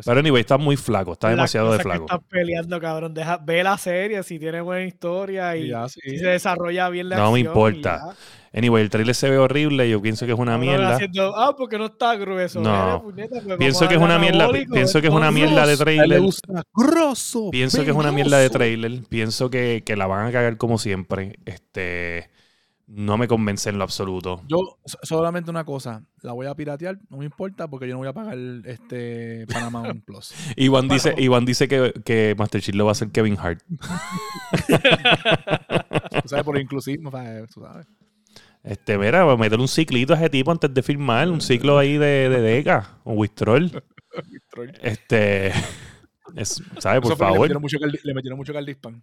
[0.04, 1.12] Pero anyway, está muy flaco.
[1.12, 2.04] Está Las demasiado de flaco.
[2.04, 3.14] Estás peleando, cabrón.
[3.14, 6.00] Deja, ve la serie si tiene buena historia y Ya, sí.
[6.04, 8.14] si se desarrolla bien la No me importa.
[8.52, 9.88] Anyway, el trailer se ve horrible.
[9.90, 10.94] Yo pienso que es una mierda.
[10.94, 12.60] haciendo, ah, porque no está grueso.
[12.60, 13.02] No.
[13.02, 14.48] Puñeta, pues Pienso a que es una mierda.
[14.72, 16.22] Pienso que es una mierda de trailer.
[16.72, 17.50] grosso.
[17.50, 19.02] Pienso que es una mierda de trailer.
[19.08, 21.38] Pienso que, que la van a cagar como siempre.
[21.44, 22.30] Este.
[22.88, 24.42] No me convence en lo absoluto.
[24.46, 27.98] Yo so- solamente una cosa, la voy a piratear, no me importa porque yo no
[27.98, 30.32] voy a pagar este Paramount Plus.
[30.56, 31.14] Iván dice.
[31.18, 33.60] Iván dice que, que Master Chief lo va a hacer Kevin Hart.
[36.22, 37.50] Tú sabes, por inclusismo, ¿sabes?
[37.52, 37.86] Tú sabes.
[38.62, 41.28] Este, mira, va a meter un ciclito a ese tipo antes de firmar.
[41.30, 42.98] Un ciclo ahí de, de Deca.
[43.04, 43.82] Un Wistrol.
[44.80, 45.48] Este.
[46.34, 47.00] es- ¿Sabes?
[47.02, 47.40] Por Le favor.
[47.40, 49.02] metieron mucho, caldi- le metieron mucho caldispan.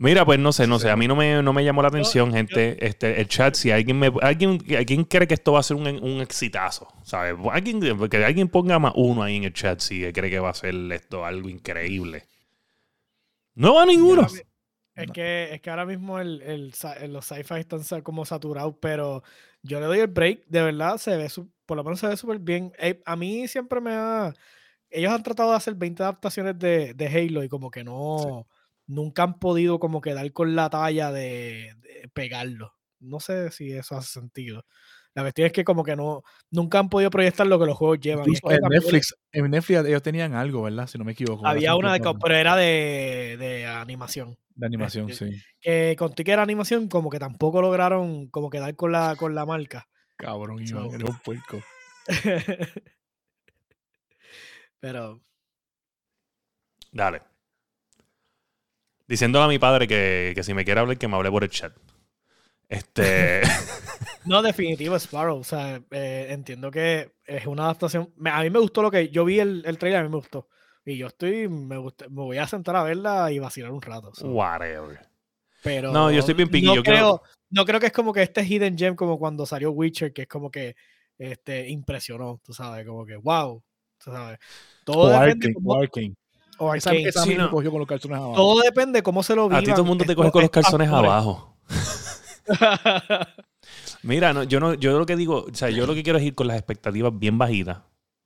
[0.00, 0.90] Mira, pues no sé, no sé.
[0.90, 2.86] A mí no me, no me llamó la atención, yo- gente.
[2.86, 4.12] Este, el chat, si alguien me.
[4.22, 7.34] Alguien, alguien cree que esto va a ser un, un exitazo, ¿sabes?
[7.50, 10.54] Alguien, que alguien ponga más uno ahí en el chat si cree que va a
[10.54, 12.28] ser esto algo increíble.
[13.54, 14.22] No va ninguno.
[14.94, 16.72] Es que, es que ahora mismo el, el
[17.12, 19.22] los sci-fi están como saturados, pero
[19.62, 22.16] yo le doy el break, de verdad, se ve, su- por lo menos se ve
[22.16, 22.72] súper bien.
[22.78, 24.32] Eh, a mí siempre me ha...
[24.90, 28.46] Ellos han tratado de hacer 20 adaptaciones de, de Halo y como que no...
[28.88, 32.72] Nunca han podido como que dar con la talla de, de pegarlo.
[32.98, 34.64] No sé si eso hace sentido.
[35.14, 36.22] La cuestión es que como que no...
[36.50, 38.24] Nunca han podido proyectar lo que los juegos llevan.
[38.26, 40.86] en también Netflix, en Netflix ellos tenían algo, ¿verdad?
[40.86, 41.46] Si no me equivoco.
[41.46, 44.38] Había una, de, pero era de, de animación.
[44.54, 45.42] de animación, este, sí.
[45.60, 49.44] que contigo que era animación, como que tampoco lograron como quedar con la, con la
[49.44, 49.88] marca.
[50.16, 51.60] Cabrón, So- Iván, eres un puerco.
[54.80, 55.20] Pero
[56.92, 57.22] Dale.
[59.08, 61.50] Diciéndole a mi padre que, que si me quiere hablar, que me hable por el
[61.50, 61.72] chat.
[62.68, 63.40] Este.
[64.26, 65.38] no, definitivo Sparrow.
[65.38, 68.12] O sea, eh, entiendo que es una adaptación.
[68.16, 70.16] me- a mí me gustó lo que yo vi el, el trailer, a mí me
[70.16, 70.48] gustó.
[70.84, 74.14] Y yo estoy, me, gusta- me voy a sentar a verla y vacilar un rato.
[74.14, 74.28] so.
[74.28, 75.00] whatever.
[75.62, 78.12] Pero No, yo estoy bien picky, No, yo creo, creo- no creo que es como
[78.12, 80.76] que este Hidden Gem, como cuando salió Witcher, que es como que
[81.18, 83.62] este, impresionó, tú sabes, como que wow.
[84.02, 84.38] Tú sabes.
[84.84, 85.74] Todo O depende cómo-
[86.58, 87.50] o Esa, esa a Sí, no.
[87.50, 88.34] cogió con los calzones abajo.
[88.34, 89.64] Todo depende cómo se lo A vivan.
[89.64, 91.56] ti todo el mundo te coge con los calzones abajo.
[94.02, 96.24] Mira, no, yo no, yo lo que digo, o sea, yo lo que quiero es
[96.24, 97.78] ir con las expectativas bien bajitas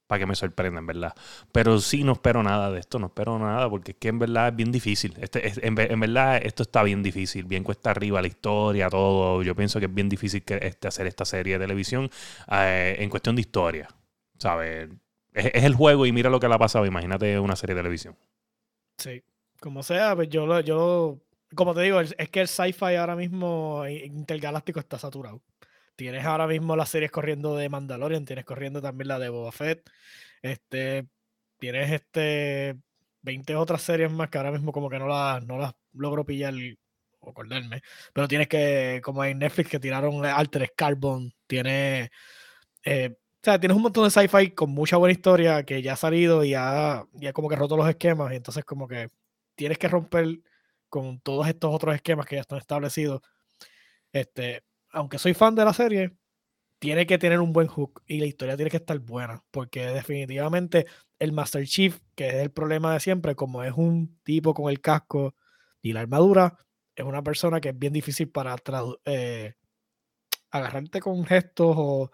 [0.07, 1.15] para que me sorprendan, ¿verdad?
[1.53, 4.49] Pero sí no espero nada de esto, no espero nada, porque es que en verdad
[4.49, 5.15] es bien difícil.
[5.21, 8.91] Este, es- en, ve- en verdad esto está bien difícil, bien cuesta arriba la historia,
[8.91, 9.43] todo.
[9.43, 12.11] Yo pienso que es bien difícil que, este, hacer esta serie de televisión
[12.51, 13.89] eh, en cuestión de historia,
[14.39, 14.91] ¿sabes?
[15.35, 17.81] Es, es el juego y mira lo que le ha pasado, imagínate una serie de
[17.81, 18.17] televisión.
[18.99, 19.23] Sí,
[19.61, 21.21] como sea, pues yo, lo- yo
[21.55, 25.43] como te digo, es que el sci-fi ahora mismo i- intergaláctico está saturado.
[25.97, 29.89] Tienes ahora mismo las series corriendo de Mandalorian, tienes corriendo también la de Boba Fett,
[30.43, 31.09] este,
[31.59, 32.77] tienes este
[33.23, 36.55] 20 otras series más que ahora mismo como que no las, no las logro pillar
[37.21, 42.11] o acordarme, pero tienes que, como en Netflix que tiraron Altered Carbon, tienes,
[42.85, 45.97] eh, o sea, tienes un montón de sci-fi con mucha buena historia que ya ha
[45.97, 49.11] salido y ya como que roto los esquemas, y entonces como que
[49.57, 50.41] tienes que romper
[50.89, 53.21] con todos estos otros esquemas que ya están establecidos.
[54.13, 56.13] Este, aunque soy fan de la serie,
[56.79, 60.87] tiene que tener un buen hook y la historia tiene que estar buena, porque definitivamente
[61.19, 64.81] el Master Chief, que es el problema de siempre, como es un tipo con el
[64.81, 65.35] casco
[65.81, 66.57] y la armadura,
[66.95, 68.55] es una persona que es bien difícil para
[69.05, 69.55] eh,
[70.53, 72.13] agarrarte con gestos o,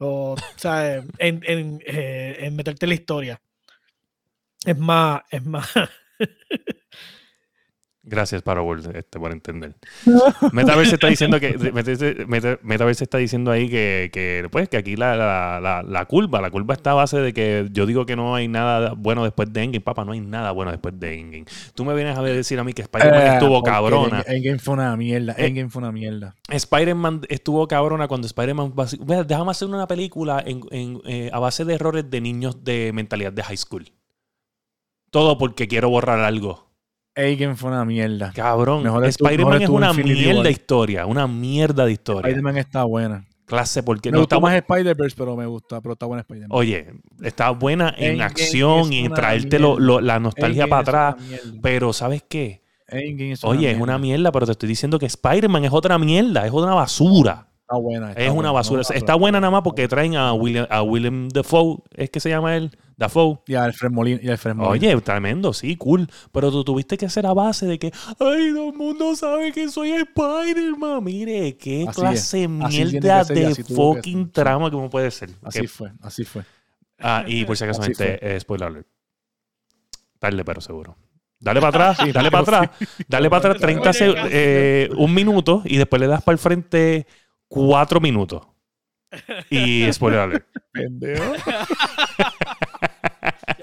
[0.00, 3.40] o sea, en, en, eh, en meterte la historia.
[4.64, 5.68] Es más, es más,
[8.02, 9.74] Gracias, Parable, este, por entender.
[10.52, 11.54] Metaverse está diciendo que
[12.62, 16.72] Metaverse está diciendo ahí que, que pues que aquí la, la, la, curva, la curva
[16.72, 19.82] está a base de que yo digo que no hay nada bueno después de Endgame,
[19.82, 21.44] papá, no hay nada bueno después de Endgame.
[21.74, 24.24] Tú me vienes a decir a mí que Spider-Man Eh, estuvo cabrona.
[24.26, 25.34] Endgame fue una mierda.
[25.36, 26.34] Eh, Endgame fue una mierda.
[26.48, 28.72] Spider-Man estuvo cabrona cuando Spider-Man
[29.26, 33.32] déjame hacer una película en, en, eh, a base de errores de niños de mentalidad
[33.32, 33.92] de high school.
[35.10, 36.69] Todo porque quiero borrar algo.
[37.14, 38.32] Endgame fue una mierda.
[38.34, 42.20] Cabrón, Spider-Man es una Infinity mierda de historia, una mierda de historia.
[42.28, 43.26] Spider-Man está buena.
[43.46, 46.56] Clase porque Me no gustó estamos- más Spider-Verse, pero me gusta, pero está buena Spider-Man.
[46.56, 46.86] Oye,
[47.22, 49.84] está buena en acción y en traerte lo- mierda.
[49.86, 51.16] lo- la nostalgia para atrás.
[51.60, 52.62] Pero ¿sabes qué?
[52.86, 56.52] Es Oye, es una mierda, pero te estoy diciendo que Spider-Man es otra mierda, es
[56.52, 57.48] una basura.
[57.70, 58.08] Está buena.
[58.10, 58.82] está es una basura.
[58.88, 62.28] no, Está buena nada más porque traen a William, a Willem Dafoe, ¿es que se
[62.28, 62.76] llama él?
[62.96, 63.38] Dafoe.
[63.46, 64.18] Y Alfred Molina.
[64.20, 64.88] Y Alfred Molina.
[64.92, 66.08] Oye, tremendo, sí, cool.
[66.32, 69.68] Pero tú tuviste que hacer a base de que, ay, todo el mundo sabe que
[69.68, 71.04] soy Spider-Man.
[71.04, 74.32] Mire, qué Así clase que mierda ser de que fucking ser.
[74.32, 75.30] trama como puede ser.
[75.42, 76.42] Así Que- fue, así fue.
[76.98, 78.88] Ah, y por si acaso, gente, eh, spoiler alert.
[80.18, 80.96] Tarde, pero seguro.
[81.38, 82.70] Dale para atrás, Sí, dale para atrás,
[83.08, 86.38] dale para atrás 30 Spoiler segundos, eh, un minuto y después le das para el
[86.38, 87.06] frente
[87.50, 88.42] cuatro minutos.
[89.50, 90.46] Y spoiler alert.
[90.72, 91.34] Pendejo.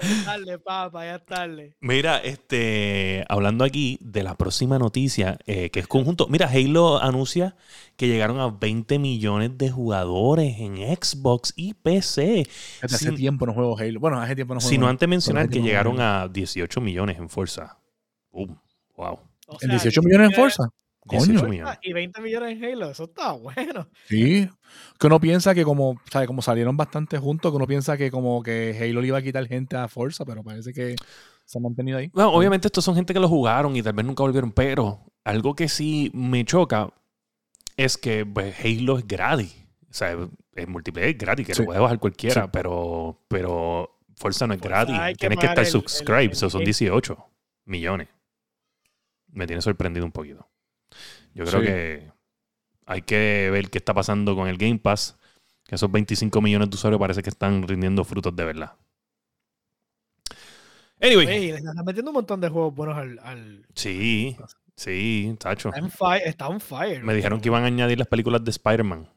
[0.00, 1.74] Ya tarde, papá, ya tarde.
[1.80, 6.28] Mira, este, hablando aquí de la próxima noticia, eh, que es conjunto.
[6.28, 7.56] Mira, Halo anuncia
[7.96, 12.46] que llegaron a 20 millones de jugadores en Xbox y PC.
[12.82, 13.98] Hace Sin- tiempo no juego Halo.
[14.00, 14.70] Bueno, hace tiempo no juego.
[14.70, 17.78] Sino antes mencionar que no llegaron a 18 millones en fuerza.
[18.30, 18.60] Boom.
[18.96, 19.18] Wow.
[19.46, 20.68] O ¿En sea, 18 millones en Forza?
[21.08, 21.48] 18 Coño.
[21.50, 21.78] millones.
[21.82, 23.88] Y 20 millones en Halo, eso está bueno.
[24.06, 24.48] Sí.
[24.98, 26.26] Que uno piensa que como, ¿sabe?
[26.26, 29.46] como salieron bastante juntos, que uno piensa que como que Halo le iba a quitar
[29.46, 30.94] gente a Forza, pero parece que
[31.44, 32.10] se han mantenido ahí.
[32.12, 35.54] Bueno, obviamente estos son gente que lo jugaron y tal vez nunca volvieron, pero algo
[35.56, 36.90] que sí me choca
[37.76, 39.64] es que pues, Halo es gratis.
[39.90, 40.16] O sea,
[40.54, 41.62] es multiplayer gratis, que Sí.
[41.62, 42.50] lo puede bajar cualquiera, Sí.
[42.52, 44.96] pero, pero Forza no es Forza gratis.
[45.12, 46.64] que Tienes que estar el- el- el so son game.
[46.66, 47.16] 18
[47.64, 48.08] millones.
[49.30, 50.46] Me tiene sorprendido un poquito.
[51.34, 51.66] Yo creo Sí.
[51.66, 52.12] que
[52.86, 55.16] hay que ver qué está pasando con el Game Pass,
[55.64, 58.72] que esos 25 millones de usuarios parece que están rindiendo frutos de verdad.
[61.00, 63.18] Anyway, Oye, y le están metiendo un montón de juegos buenos al.
[63.22, 64.36] al sí,
[64.74, 65.68] sí, tacho.
[65.68, 67.04] está, en fire, está on fire.
[67.04, 69.08] Me dijeron que iban a añadir las películas de Spider-Man.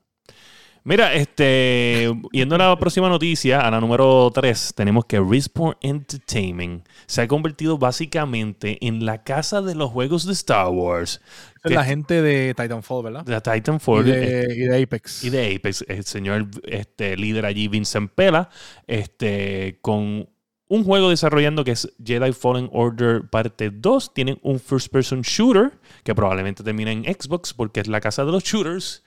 [0.84, 6.88] Mira, este, yendo a la próxima noticia, a la número 3, tenemos que Respawn Entertainment
[7.06, 11.22] se ha convertido básicamente en la casa de los juegos de Star Wars.
[11.64, 13.26] Es la gente de Titanfall, ¿verdad?
[13.26, 15.24] De Titanfall y, de, y de Apex.
[15.24, 18.50] y de Apex, el señor este, líder allí, Vincent Pela,
[18.88, 20.28] este, con
[20.68, 24.14] un juego desarrollando que es Jedi Fallen Order parte 2.
[24.14, 28.32] Tienen un first person shooter que probablemente termine en Xbox porque es la casa de
[28.32, 29.04] los shooters.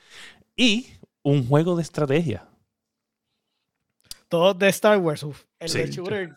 [0.57, 0.89] Y
[1.25, 2.47] un juego de estrategia.
[4.29, 5.23] Todos de Star Wars.
[5.23, 5.45] uf.
[5.59, 5.79] El Sí.
[5.79, 6.33] de shooter.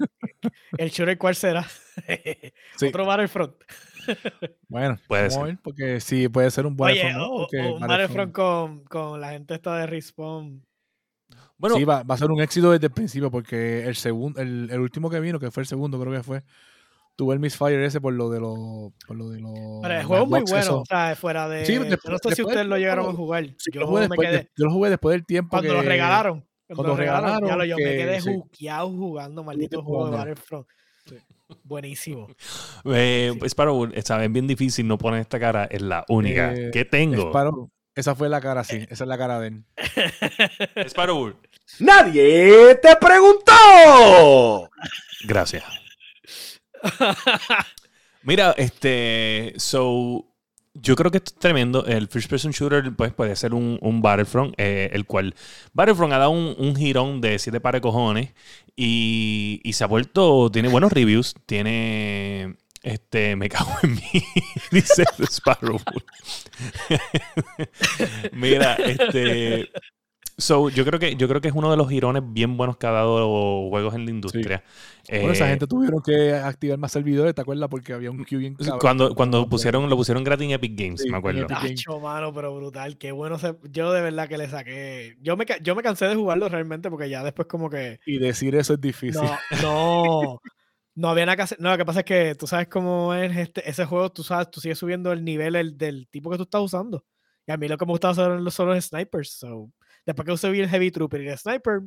[0.77, 1.65] ¿El shooter cuál será?
[2.77, 2.87] Sí.
[2.87, 3.55] Otro Battlefront.
[4.69, 5.57] Bueno, Puede ser.
[5.61, 7.15] porque sí, puede ser un Oye, Battlefront.
[7.15, 7.33] o, ¿no?
[7.33, 10.63] o- Porque o un Battlefront con, con la gente esta de Respawn.
[11.57, 14.69] Bueno, sí, va, va a ser un éxito desde el principio, porque el segundo, el,
[14.71, 16.43] el último que vino, que fue el segundo, creo que fue,
[17.17, 18.93] tuvo el misfire ese por lo de los.
[19.05, 19.51] Por lo de los.
[19.81, 20.57] Pero el juego es muy bueno.
[20.57, 20.79] eso.
[20.79, 21.65] O sea, fuera de.
[21.65, 23.43] Sí, después- no sé si ustedes lo llegaron a jugar.
[23.57, 24.37] Sí, yo lo jugué después, quedé.
[24.37, 26.45] de- yo lo jugué después del tiempo Cuando que lo regalaron.
[26.67, 28.29] Cuando, cuando lo regalaron, regalaron, ya lo, yo me que- quedé sí.
[28.33, 30.17] juqueado jugando maldito juego de.
[30.17, 30.67] Battlefront.
[31.63, 32.27] Buenísimo.
[32.85, 33.49] eh, sí.
[33.49, 37.29] Sparrow, vez bien difícil no poner esta cara, es la única Eh, que tengo.
[37.29, 38.85] Sparrow, esa fue la cara, sí.
[38.89, 39.63] Esa es la cara de él.
[40.87, 41.33] Sparrow,
[41.79, 44.69] ¡Nadie te preguntó!
[45.25, 45.63] gracias.
[48.23, 50.25] Mira, este, so,
[50.73, 51.85] yo creo que esto es tremendo.
[51.85, 55.35] El first person shooter pues, puede ser un, Battlefront, eh, el cual
[55.73, 58.33] Battlefront ha dado un, girón de siete pares cojones
[58.75, 64.23] y, y se ha vuelto, tiene buenos reviews, tiene, este, me cago en mí,
[64.71, 65.79] dice Sparrow.
[68.31, 69.69] Mira, este,
[70.39, 72.85] So, yo creo que yo creo que es uno de los girones bien buenos que
[72.85, 74.63] ha dado juegos en la industria.
[75.09, 77.67] Bueno, esa Eh, gente tuvieron que activar más servidores, ¿te acuerdas?
[77.69, 78.77] Porque había un queue bien cabrón.
[78.79, 81.47] cuando cuando pusieron lo pusieron gratis en Epic Games, Sí, me acuerdo.
[81.47, 82.99] Tacho, mano, pero brutal.
[82.99, 83.39] Qué bueno.
[83.39, 85.17] se- Yo de verdad que le saqué.
[85.21, 87.99] Yo me, yo me cansé de jugarlo realmente porque ya después, como que.
[88.05, 89.21] Y decir eso es difícil.
[89.21, 90.39] No, no.
[90.99, 91.59] No había nada que hacer.
[91.61, 94.11] No, lo que pasa es que tú sabes cómo es este, ese juego.
[94.11, 97.05] Tú sabes, tú sigues subiendo el nivel el- del tipo que tú estás usando.
[97.45, 99.31] Y a mí lo que me gustaba son los, son los snipers.
[99.37, 99.71] So,
[100.07, 101.81] después que usé el Heavy Trooper y el Sniper,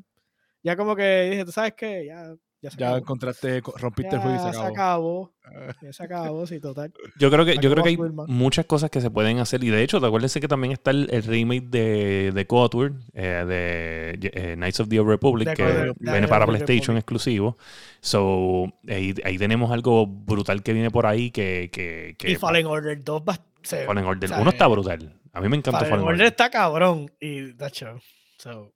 [0.63, 2.99] ya como que dije, tú sabes qué, ya, ya se Ya acabó.
[2.99, 4.73] encontraste, rompiste el juego y se Ya se acabó.
[4.75, 5.33] acabó.
[5.43, 5.75] Ah.
[5.83, 6.93] Ya se acabó, sí, total.
[7.19, 7.97] Yo creo que, yo Acabó creo que hay
[8.29, 9.65] muchas cosas que se pueden hacer.
[9.65, 14.31] Y de hecho, acuérdense que también está el, el remake de, de KOTOR, eh, de
[14.35, 16.99] eh, Knights of the Old Republic, De que viene para PlayStation Republic.
[16.99, 17.57] exclusivo.
[18.03, 21.71] So, ahí, ahí tenemos algo brutal que viene por ahí que...
[21.73, 24.31] que, que Y Fallen Order 2 va, se, Fallen Order.
[24.31, 25.15] o sea, Uno está brutal.
[25.33, 26.27] A mí me encanta Fallen Fallen Order Order.
[26.29, 27.11] está cabrón.
[27.21, 28.01] Y, tacho,
[28.39, 28.73] so,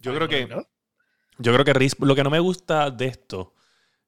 [0.00, 0.46] Yo creo que...
[0.46, 0.64] ¿no?
[1.38, 3.54] Yo creo que Resp- lo que no me gusta de esto,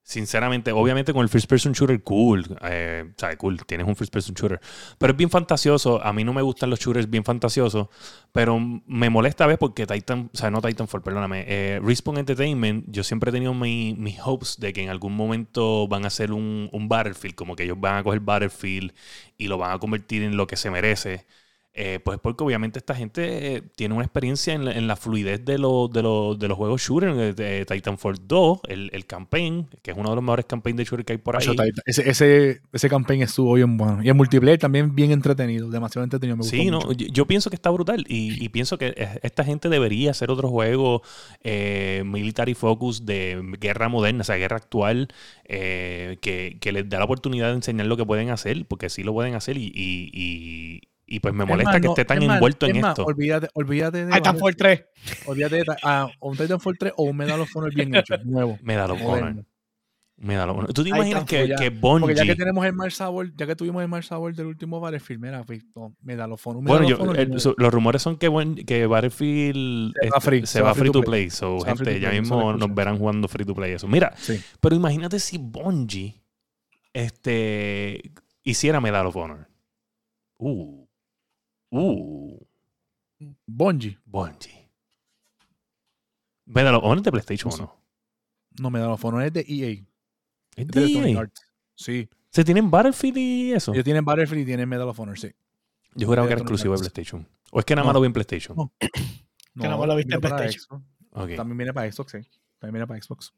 [0.09, 2.45] sinceramente, obviamente con el first person shooter, cool.
[2.63, 4.61] Eh, sea, cool, tienes un first person shooter.
[4.99, 6.03] Pero es bien fantasioso.
[6.03, 7.89] A mí no me gustan los shooters bien fantasiosos.
[8.33, 11.45] Pero me molesta a veces porque Titan, o sea, no Titanfall, perdóname.
[11.47, 15.87] Eh, Respawn Entertainment, yo siempre he tenido mi- mis hopes de que en algún momento
[15.89, 18.93] van a hacer un, un Battlefield, como que ellos van a coger Battlefield
[19.37, 21.27] y lo van a convertir en lo que se merece.
[21.81, 25.45] Eh, pues porque obviamente esta gente eh, tiene una experiencia en la, en la fluidez
[25.45, 29.93] de, los de, los de los juegos shooter, de Titanfall 2, el, el campaign, que
[29.93, 31.47] es uno de los mejores campaigns de shooter que hay por ahí.
[31.87, 34.03] Ese, ese, ese campaign estuvo bien bueno.
[34.03, 36.37] Y el multiplayer también bien entretenido, demasiado entretenido.
[36.37, 39.69] Me Sí, no, yo, yo pienso que está brutal y, y pienso que esta gente
[39.69, 41.03] debería hacer otro juego
[41.45, 45.07] eh, military focus de guerra moderna, o sea, guerra actual,
[45.47, 49.13] que, que les da la oportunidad de enseñar lo que pueden hacer, porque sí lo
[49.13, 52.23] pueden hacer y, y, y- y, pues me Es molesta más, que no, esté tan
[52.23, 53.05] es envuelto es en más, esto.
[53.05, 54.13] Olvídate, olvídate de.
[54.13, 54.85] Titanfall 3.
[55.27, 55.65] Olvídate de.
[55.83, 58.59] ah, o un Titanfall 3 o un Medal of Honor bien hecho, nuevo.
[58.63, 59.01] Medal of.
[59.03, 59.45] Honor.
[60.21, 60.73] Medal of Honor.
[60.73, 61.55] ¿Tú te imaginas que, ya.
[61.55, 62.35] que Porque ya que Bungie...
[62.37, 65.65] tenemos el mal sabor, ya que tuvimos el mal sabor del último Battlefield, mira, pues,
[65.77, 66.63] no, Medal of Honor.
[66.65, 67.41] Bueno, yo- of Honor el- nuevo.
[67.41, 70.91] so- los rumores son que, Buen- que Battlefield Se va este, free, se va free
[70.91, 71.31] to play.
[71.31, 73.87] So, Se va free gente, ya play, mismo nos verán jugando free to play eso.
[73.87, 74.41] Mira, Sí.
[74.61, 76.21] pero imagínate si Bungie
[76.93, 78.11] este,
[78.43, 79.49] hiciera Medal of Honor.
[80.39, 80.88] Uh.
[81.71, 82.39] Uh.
[83.47, 83.99] Bungie.
[84.05, 84.69] Bungie.
[86.47, 87.85] Medal of Honor es de PlayStation o no?
[88.61, 89.85] No, Medal of Honor es de EA.
[90.57, 91.21] Es de EA.
[91.21, 91.43] Arts.
[91.75, 92.09] Sí.
[92.31, 93.73] ¿Se tienen Battlefield y eso?
[93.73, 95.31] Ellos tienen Battlefield y tienen Medal of Honor, sí.
[95.95, 96.81] Yo juraba que era exclusivo de.
[96.81, 97.29] PlayStation.
[97.51, 97.99] ¿O es que nada más No.
[97.99, 98.57] lo vi en PlayStation?
[98.57, 98.73] No.
[99.55, 100.85] nada más lo viste en PlayStation.
[101.37, 102.19] También viene para Xbox, sí.
[102.59, 103.33] También viene para Xbox.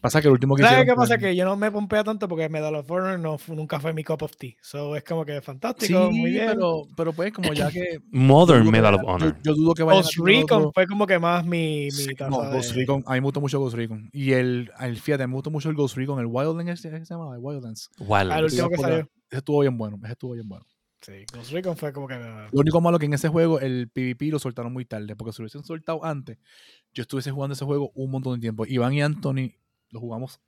[0.00, 1.18] Pasa que el último que ¿Sabes hicieron qué fue- pasa?
[1.18, 4.22] Que yo no me pompea tanto porque Medal of Honor no, nunca fue mi cup
[4.22, 4.52] of tea.
[4.60, 6.46] So es como que Sí, fantástico, muy bien.
[6.48, 8.00] pero, pero pues como ya que...
[8.12, 9.34] Modern Medal of Honor.
[9.42, 12.10] Yo, yo dudo que vayan Ghost Recon otro- fue como que más mi, mi Sí,
[12.28, 14.10] no, de- Ghost Recon, a mí me gustó mucho Ghost Recon.
[14.12, 17.34] Y el, el fíjate, me gustó mucho el Ghost Recon, el Wildlands, ¿ese se llamaba?
[17.36, 17.90] El Wildlands.
[17.98, 18.32] Wildlands.
[18.34, 18.98] Ah, el último que salió.
[18.98, 20.66] Ese estuvo bien bueno, ese estuvo bien bueno.
[21.00, 22.14] Sí, Ghost Recon fue como que...
[22.16, 25.40] Lo único malo que en ese juego el PvP lo soltaron muy tarde, porque si
[25.40, 26.36] lo hubiesen soltado antes,
[26.92, 28.66] yo estuviese jugando ese juego un montón de tiempo.
[28.66, 29.50] Iván y Anthony
[29.90, 30.40] lo jugamos.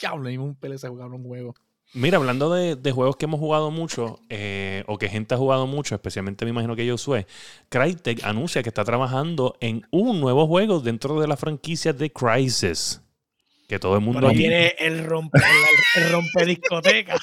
[0.00, 1.54] Diablo, ni un pele se jugaron un juego.
[1.94, 5.66] Mira, hablando de, de juegos que hemos jugado mucho, eh, o que gente ha jugado
[5.66, 7.24] mucho, especialmente me imagino que yo soy,
[7.70, 13.00] Crytek anuncia que está trabajando en un nuevo juego dentro de la franquicia de Crysis.
[13.68, 17.16] Que todo el mundo Pero viene el rompe, el, el rompe discoteca.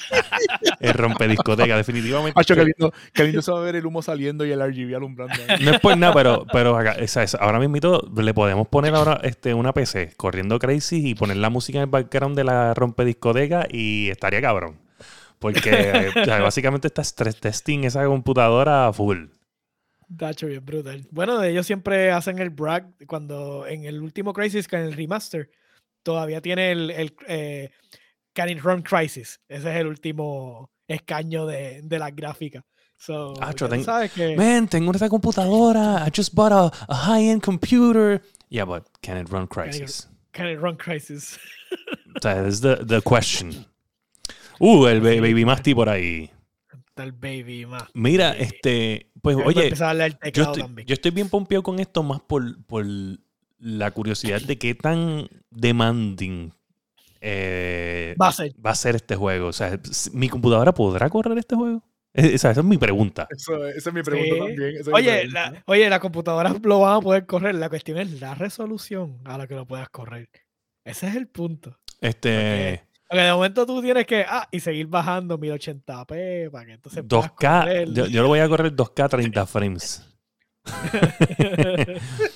[0.78, 2.40] es rompediscoteca, definitivamente.
[2.40, 4.94] Hacho, qué lindo, qué lindo se va a ver el humo saliendo y el RGB
[4.94, 5.34] alumbrando.
[5.48, 5.64] ahí.
[5.64, 6.96] No es por nada, pero, pero acá-
[7.40, 11.78] ahora mismo le podemos poner ahora este, una PC corriendo Crazy y poner la música
[11.78, 14.78] en el background de la rompediscoteca y estaría cabrón.
[15.40, 19.24] Porque o sea, básicamente está stress testing esa computadora full.
[20.16, 21.08] Tacho, bien brutal.
[21.10, 25.50] Bueno, ellos siempre hacen el brag cuando en el último Crisis, que en el remaster,
[26.06, 27.70] todavía tiene el, el eh,
[28.32, 29.40] Can It Run Crisis.
[29.48, 32.62] Ese es el último escaño de, de las gráficas.
[32.96, 36.06] So, Acho, sabes que Man, tengo esta computadora.
[36.06, 38.22] I just bought a, a high-end computer.
[38.48, 40.08] Yeah, but can it run Crysis?
[40.32, 41.38] Can It Run Crisis.
[42.22, 43.66] Sea, that's the, the question.
[44.58, 46.30] Uh, el ba- Baby Masti por ahí.
[46.88, 47.84] Está el baby más.
[47.92, 49.70] Mira, este, pues oye,
[50.32, 52.86] yo estoy, yo estoy bien pompeado con esto más por, por
[53.58, 56.52] la curiosidad de qué tan demanding
[57.20, 58.52] eh, Va a ser.
[58.64, 59.48] va a ser este juego.
[59.48, 59.78] O sea,
[60.12, 61.82] ¿mi computadora podrá correr este juego?
[62.14, 63.26] Eh, esa, esa es mi pregunta.
[63.30, 64.38] Eso- esa es mi pregunta Sí.
[64.38, 64.76] también.
[64.80, 65.50] es Oye, pregunta.
[65.50, 67.54] la, oye, las computadoras lo van a poder correr.
[67.56, 70.28] La cuestión es la resolución a la que lo puedas correr.
[70.84, 71.78] Ese es el punto.
[72.00, 77.02] Este, Porque de momento tú tienes que, ah, y seguir bajando 1080p para que entonces
[77.08, 77.92] puedas 2K, correr.
[77.92, 80.02] yo, yo lo voy a correr 2K 30 frames.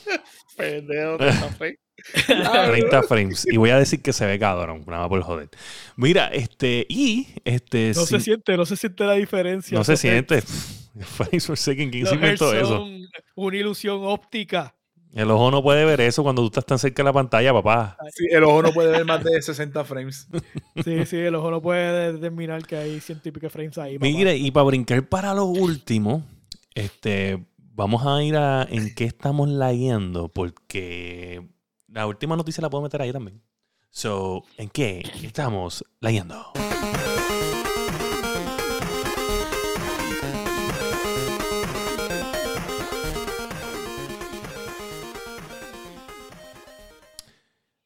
[0.60, 1.80] Pendejo, que está fake.
[2.26, 3.46] 30 frames.
[3.50, 5.48] Y voy a decir que se ve cabrón, nada más por joder.
[5.96, 7.92] Mira, este, y este.
[7.94, 9.76] No si- se siente, no se siente la diferencia.
[9.76, 10.42] no se siente.
[11.00, 12.84] Frames per second, ¿quién se inventó eso?
[13.36, 14.74] Una ilusión óptica.
[15.12, 17.96] El ojo no puede ver eso cuando tú estás tan cerca de la pantalla, papá.
[18.14, 20.28] Sí, el ojo no puede ver más de 60 frames.
[20.84, 23.98] Sí, sí, el ojo no puede determinar que hay pico frames ahí.
[23.98, 24.06] papá.
[24.06, 26.24] Mira, y para brincar para lo último,
[26.74, 31.48] este, vamos a ir a en qué estamos leyendo, porque
[31.88, 33.42] la última noticia la puedo meter ahí también.
[33.90, 36.52] So, ¿en qué estamos leyendo?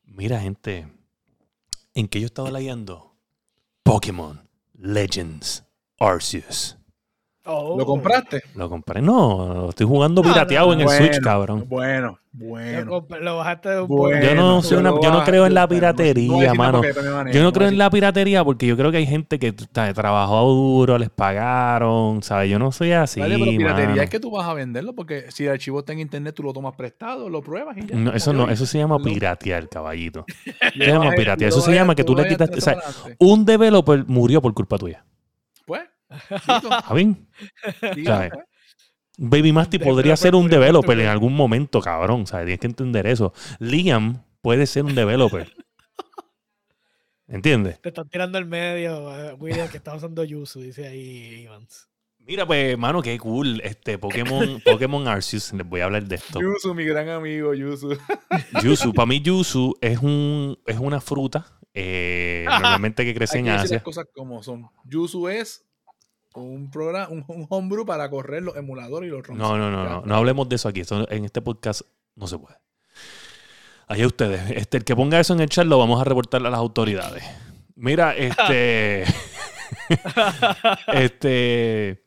[0.04, 0.88] Mira, gente,
[1.94, 3.14] ¿en qué yo estaba leyendo?
[3.82, 5.64] Pokémon Legends
[5.98, 6.78] Arceus.
[7.46, 7.76] Oh.
[7.78, 8.42] ¿Lo compraste?
[8.54, 9.02] Lo compré.
[9.02, 11.66] No, estoy jugando No, pirateado no, en el Switch, cabrón.
[11.68, 13.06] Bueno, bueno.
[13.20, 16.54] lo bajaste de un Bueno, Yo no, soy una- yo no creo en la piratería,
[16.54, 16.80] mano.
[17.32, 20.96] Yo no creo en la piratería porque yo creo que hay gente que trabajó duro,
[20.96, 22.50] les pagaron, ¿sabes?
[22.50, 24.02] Yo no soy así, Vale, pero piratería mano.
[24.02, 26.52] es que tú vas a venderlo porque si el archivo está en internet, tú lo
[26.54, 27.94] tomas prestado, lo pruebas y ya.
[27.96, 30.24] No, eso no, eso se llama piratear, caballito.
[30.78, 32.78] se llama lo Eso se llama que tú le quitas- o sea.
[33.18, 35.04] Un developer murió por culpa tuya.
[36.28, 36.42] Pues,
[38.04, 38.30] ¿Sabes?
[38.32, 38.44] pues.
[39.16, 41.12] Baby Developer podría ser un developer en culpa.
[41.12, 42.26] algún momento, cabrón.
[42.26, 42.46] ¿sabes?
[42.46, 43.32] Tienes que entender eso.
[43.58, 45.52] Liam puede ser un developer.
[47.26, 47.80] ¿Entiendes?
[47.80, 51.88] Te están tirando al medio, eh, William, que está usando Yuzu, dice ahí Ivans.
[52.18, 53.60] Mira, pues, mano, qué cool.
[53.62, 55.52] Este Pokémon, Pokémon Arceus.
[55.52, 56.40] Les voy a hablar de esto.
[56.40, 57.96] Yuzu, mi gran amigo, Yuzu.
[58.62, 63.44] Yuzu, para mí Yuzu es un es una fruta eh, normalmente que crece Hay en
[63.46, 63.76] que decir Asia.
[63.76, 64.68] las cosas como son.
[64.84, 65.64] Yuzu es
[66.34, 69.38] un programa, un, un homebrew para correr los emuladores y los ROMs.
[69.38, 70.80] No, no, no, no, no hablemos de eso aquí.
[70.80, 71.82] Esto- en este podcast
[72.16, 72.56] no se puede.
[73.86, 74.50] Allá ustedes.
[74.50, 77.22] Este, el que ponga eso en el chat lo vamos a reportar a las autoridades.
[77.76, 79.04] Mira, este.
[80.92, 82.04] este.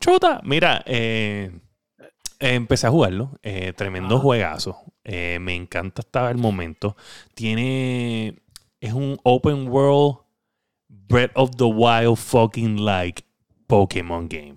[0.00, 1.50] Chota, mira, eh,
[2.38, 3.38] empecé a jugarlo.
[3.42, 4.78] eh, tremendo juegazo.
[5.04, 6.96] eh, me encanta hasta el momento.
[7.34, 8.36] Tiene.
[8.80, 10.16] Es un open world
[10.88, 13.24] Breath of the Wild fucking like
[13.70, 14.56] Pokémon game.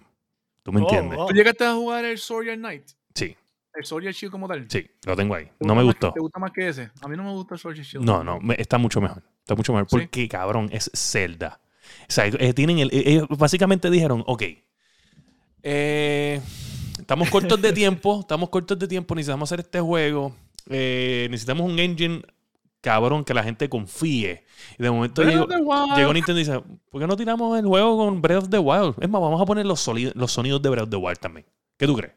[0.63, 1.19] ¿Tú me Oh, entiendes?
[1.21, 1.27] oh.
[1.27, 2.83] ¿Tú llegaste a jugar el Sword Art Knight?
[3.15, 3.35] Sí,
[3.75, 4.65] El Sword Art Shield como tal.
[4.69, 5.45] sí, lo tengo ahí.
[5.45, 6.09] ¿Te No me gustó.
[6.09, 6.91] que- ¿Te gusta más que ese?
[7.01, 8.05] A mí no me gusta el Sword Art Shield.
[8.05, 9.23] No, no, me- está mucho mejor.
[9.39, 9.89] Está mucho mejor.
[9.89, 9.97] ¿Sí?
[9.97, 11.59] Porque, cabrón, es Zelda.
[12.01, 14.43] O sea, eh, tienen el, eh, ellos básicamente dijeron, ok,
[15.63, 16.41] eh,
[16.99, 20.35] estamos cortos de tiempo, estamos cortos de tiempo, necesitamos hacer este juego,
[20.69, 22.21] eh, necesitamos un engine,
[22.83, 24.43] cabrón, que la gente confíe.
[24.77, 25.47] Y de momento llegó,
[26.13, 28.95] Nintendo y dice, ¿por qué no tiramos el juego con Breath of the Wild?
[29.01, 31.47] Es más, vamos a poner los, sonidos de Breath of the Wild también.
[31.77, 32.13] ¿Qué tú crees?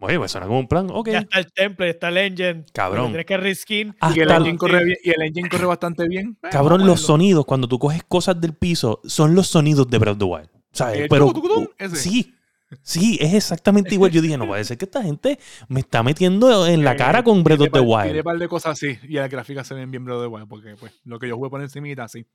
[0.00, 1.10] Oye, pues suena como un plan, ok.
[1.10, 2.64] Ya está el temple, está el engine.
[2.72, 3.08] Cabrón.
[3.08, 3.94] Tienes que reskin.
[4.14, 6.38] Y el engine corre bien, y el engine corre bastante bien.
[6.42, 10.14] Eh, Cabrón, los sonidos, cuando tú coges cosas del piso, son los sonidos de Breath
[10.14, 10.48] of the Wild.
[10.72, 11.00] ¿Sabes?
[11.00, 11.74] ¿El Pero tucu, tucu, tucu?
[11.76, 11.96] Ese.
[11.96, 12.34] sí,
[12.82, 14.10] sí, es exactamente igual.
[14.10, 17.42] Yo dije, no puede ser que esta gente me está metiendo en la cara con
[17.42, 18.24] Breath of the par- Tiene Wild.
[18.24, 18.98] par de cosas así.
[19.08, 20.48] Y las gráficas se ven bien Breath of the Wild.
[20.48, 22.26] Porque pues, lo que yo jugué por encimita, sí.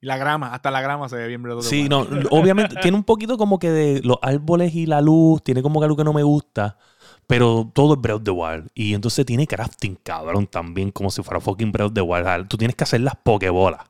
[0.00, 1.90] Y la grama, hasta la grama se ve bien Breath of the Sí, Wild.
[1.90, 5.80] no, obviamente tiene un poquito como que de los árboles y la luz, tiene como
[5.80, 6.78] que algo que no me gusta,
[7.26, 8.68] pero todo es Breath of the Wild.
[8.74, 12.46] Y entonces tiene crafting, cabrón, también, como si fuera fucking Breath of the Wild.
[12.46, 13.80] Tú tienes que hacer las pokebolas.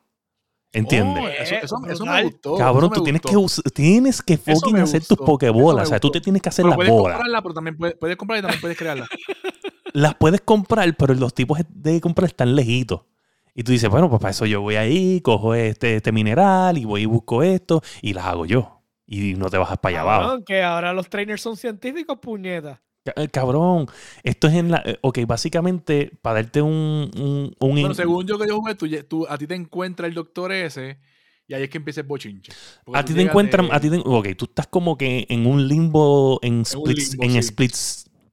[0.72, 1.24] ¿Entiendes?
[1.24, 2.56] Oh, eso, eso- eso me gustó.
[2.56, 3.62] Cabrón, eso me tú tienes que, gustó.
[3.64, 5.86] us- tienes que fucking hacer tus pokebolas.
[5.86, 7.16] O sea, tú te tienes que hacer Pero las puedes bolas.
[7.16, 9.06] comprarla, pero también puedes, puedes comprarla y también puedes crearla.
[9.94, 13.02] las puedes comprar, pero los tipos de comprar están lejitos.
[13.54, 16.84] Y tú dices, bueno, pues para eso yo voy ahí, cojo este, este mineral y
[16.84, 18.82] voy y busco esto y las hago yo.
[19.06, 20.22] Y no te bajas para allá abajo.
[20.28, 22.82] Cabrón, que ahora los trainers son científicos, puñeta.
[23.16, 23.86] Eh, Cabrón,
[24.22, 24.82] esto es en la...
[24.84, 27.10] eh, Ok, básicamente, para darte un...
[27.16, 30.06] un, un Bueno, según yo que yo jugué, tú, lle- tú- a ti te encuentra
[30.06, 30.98] el doctor ese
[31.46, 32.52] y ahí es que empieza el bochinche.
[32.92, 33.66] A ti te encuentran...
[33.68, 37.24] de- A ti te- ok, tú estás como que en un limbo, en split, limbo,
[37.24, 37.38] en sí.
[37.38, 37.74] split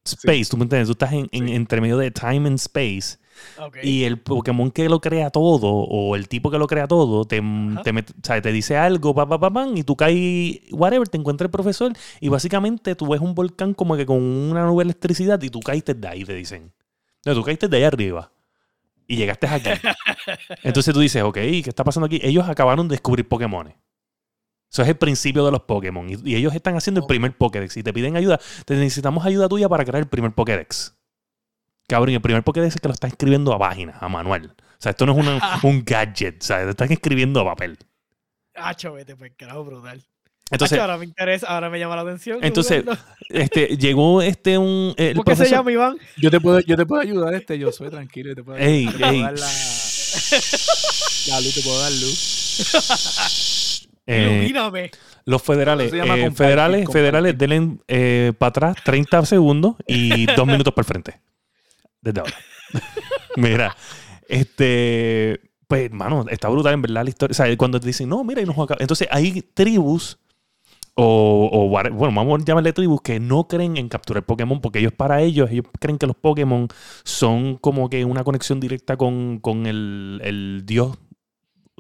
[0.04, 0.88] space, ¿tú me entiendes?
[0.88, 1.54] Tú estás en, en- Sí.
[1.56, 3.18] entre medio de time and space.
[3.84, 7.38] Y el Pokémon que lo crea todo, o el tipo que lo crea todo, te,
[7.38, 11.18] te, met- o sea, te dice algo, pa, pa, pa, y tú caes, whatever, te
[11.18, 14.90] encuentra el profesor, y básicamente tú ves un volcán como que con una nube de
[14.90, 16.72] electricidad, y tú caíste de ahí, te dicen.
[17.26, 18.32] No, tú caíste de ahí arriba.
[19.08, 19.70] Y llegaste aquí.
[20.64, 22.20] Entonces tú dices, ok, ¿qué está pasando aquí?
[22.24, 23.74] Ellos acabaron de descubrir Pokémon.
[24.72, 26.10] Eso es el principio de los Pokémon.
[26.10, 27.78] Y, y ellos están haciendo el primer Pokédex.
[27.78, 28.40] Y te piden ayuda.
[28.66, 30.95] Te necesitamos ayuda tuya para crear el primer Pokédex.
[31.88, 34.54] Cabrón, el primer Pokédex es que lo están escribiendo a página, a manual.
[34.58, 36.42] O sea, esto no es una- un gadget.
[36.42, 37.78] O sea, lo están escribiendo a papel.
[38.56, 40.04] Hacho, vete, pues carajo, brutal.
[40.52, 42.40] Entonces, Hacho, ahora me interesa, ahora me llama la atención.
[42.44, 42.84] Entonces,
[43.30, 44.94] este, llegó este un.
[44.98, 45.98] el ¿Por qué se llama Iván?
[46.18, 48.30] Yo te puedo, yo te puedo ayudar, este, yo soy tranquilo.
[48.30, 49.22] yo Te puedo, Ey, te puedo ey.
[49.22, 49.48] dar la,
[51.28, 53.88] la luz, te puedo dar luz.
[54.08, 54.92] eh, Ilumíname.
[55.26, 56.94] los federales, eh, compartir, federales, compartir.
[57.02, 61.20] federales, denle eh, para atrás 30 segundos y dos minutos para el frente.
[62.06, 62.34] Desde ahora.
[63.36, 63.76] Mira,
[64.30, 65.42] este.
[65.68, 67.32] Pues, hermano, está brutal en verdad la historia.
[67.32, 70.20] O sea, cuando te dicen, no, mira, y nos acaba- Entonces, hay tribus,
[70.94, 75.22] o, bueno, vamos a llamarle tribus, que no creen en capturar Pokémon, porque ellos, para
[75.24, 76.68] ellos, ellos creen que los Pokémon
[77.04, 80.98] son como que una conexión directa con, con el, el dios,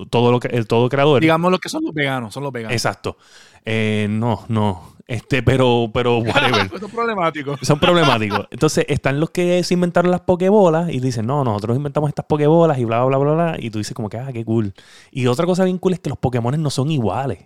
[0.10, 1.22] todo lo que, el todo creador.
[1.22, 2.74] Digamos lo que son los veganos, son los veganos.
[2.74, 3.18] Exacto.
[3.64, 4.95] Eh, no, no.
[5.08, 6.66] Este, pero, pero, whatever.
[6.74, 7.56] Esto es problemático.
[7.62, 8.48] Son problemáticos.
[8.52, 12.80] Entonces, están los que se inventaron las pokebolas y dicen, no, nosotros inventamos estas pokebolas
[12.80, 13.56] y bla, bla, bla, bla.
[13.60, 14.74] Y tú dices como que, ah, qué cool.
[15.12, 17.46] Y otra cosa bien cool es que los Pokémon no son iguales.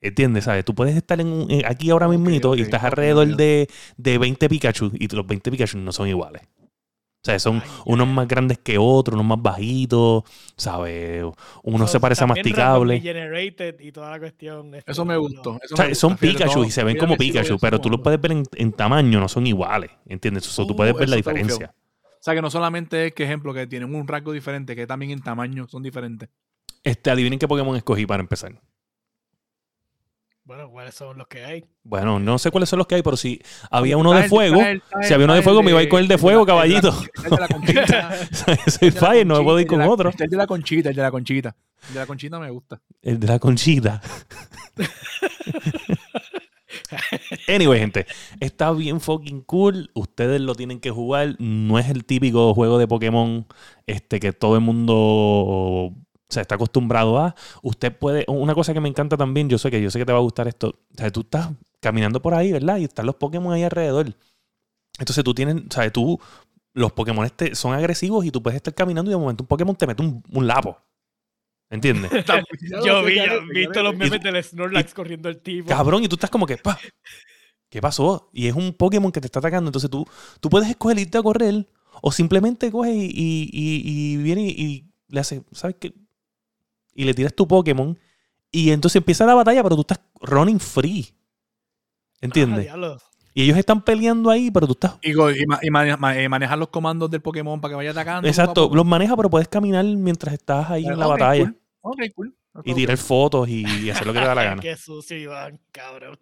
[0.00, 0.44] ¿Entiendes?
[0.44, 0.64] ¿Sabes?
[0.64, 4.48] Tú puedes estar en un- en- aquí ahora mismito y estás alrededor de, de 20
[4.48, 6.42] Pikachu y los 20 Pikachu no son iguales.
[7.20, 10.22] O sea, son Ay, unos más grandes que otros, unos más bajitos,
[10.56, 11.24] ¿sabes?
[11.64, 12.96] Uno So, se parece a masticable.
[13.80, 14.74] y toda la cuestión.
[14.74, 15.58] este, Eso me gustó.
[15.62, 18.00] eso O sea, me son gusta, Pikachu y se ven como Pikachu, pero tú los
[18.00, 19.90] puedes ver en, en tamaño, no son iguales.
[20.06, 20.44] ¿Entiendes?
[20.44, 21.74] So, tú Uh, puedes ver la diferencia.
[22.20, 25.12] O sea, que no solamente es que ejemplo que tienen un rasgo diferente, que también
[25.12, 26.28] en tamaño son diferentes.
[26.84, 28.60] Este, adivinen qué Pokémon escogí para empezar.
[30.48, 31.66] Bueno, ¿cuáles son los que hay?
[31.84, 33.38] Bueno, no sé cuáles son los que hay, pero si
[33.70, 34.58] había uno de fuego,
[35.02, 36.88] si había uno de fuego, me iba a ir con el de fuego, caballito.
[37.22, 38.18] El de la conchita.
[38.66, 40.10] soy Fire, no me puedo ir con otro.
[40.18, 41.54] El de la conchita, el de la conchita.
[41.88, 42.80] El de la conchita me gusta.
[43.02, 44.00] El de la conchita.
[47.48, 48.06] Anyway, gente,
[48.40, 49.90] está bien fucking cool.
[49.94, 51.36] Ustedes lo tienen que jugar.
[51.38, 53.46] No es el típico juego de Pokémon
[53.86, 55.94] este, que todo el mundo
[56.28, 57.34] se está acostumbrado a.
[57.62, 58.24] Usted puede.
[58.28, 60.22] Una cosa que me encanta también, yo sé que yo sé que te va a
[60.22, 60.68] gustar esto.
[60.68, 61.50] O sea, tú estás
[61.80, 62.76] caminando por ahí, ¿verdad?
[62.78, 64.14] Y están los Pokémon ahí alrededor.
[64.98, 66.20] Entonces tú tienes, o sea, tú.
[66.74, 69.74] Los Pokémon este son agresivos y tú puedes estar caminando y de momento un Pokémon
[69.74, 70.78] te mete un, un lapo.
[71.70, 72.10] ¿Entiendes?
[72.84, 75.68] Yo vi, yo he visto los memes del Snorlax corriendo el tipo.
[75.68, 76.78] Cabrón, y tú estás como que, pa,
[77.70, 78.30] ¿qué pasó?
[78.32, 79.68] Y es un Pokémon que te está atacando.
[79.68, 80.06] Entonces tú,
[80.40, 81.68] tú puedes escoger irte a correr
[82.00, 85.92] o simplemente coges y, y, y- y viene y, y le haces, ¿sabes qué?
[86.98, 87.96] Y le tiras tu Pokémon
[88.50, 91.06] y entonces empieza la batalla, pero tú estás running free.
[91.10, 92.64] Ah, ¿Entiendes?
[92.64, 92.98] diablo.
[93.34, 94.98] y ellos están peleando ahí, pero tú estás...
[95.00, 98.26] Y, y eh, manejar los comandos del Pokémon para que vaya atacando.
[98.26, 101.56] Exacto, los manejas, pero puedes caminar mientras estás ahí en la batalla cool.
[101.82, 102.36] Ok, cool.
[102.64, 104.60] y tirar fotos y, y hacer lo que te da la gana.
[104.60, 106.18] Qué sucio, Iván, cabrón.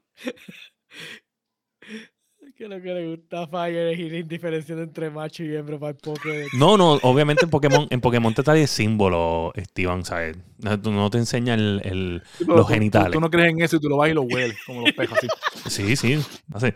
[2.54, 5.90] Que lo que le gusta a Fire es ir indiferenciando entre macho y hembra para
[5.90, 6.54] el Pokédex.
[6.54, 10.36] No, no, obviamente en Pokémon, en Pokémon te trae el símbolo, Steven, ¿sabes?
[10.58, 13.12] No, tú no te enseña el, el- Sí, los tú- tú- genitales.
[13.12, 15.18] Tú, no crees en eso y tú lo vas y lo hueles, como los pejos
[15.18, 15.26] así.
[15.68, 16.18] Sí, sí,
[16.54, 16.68] así.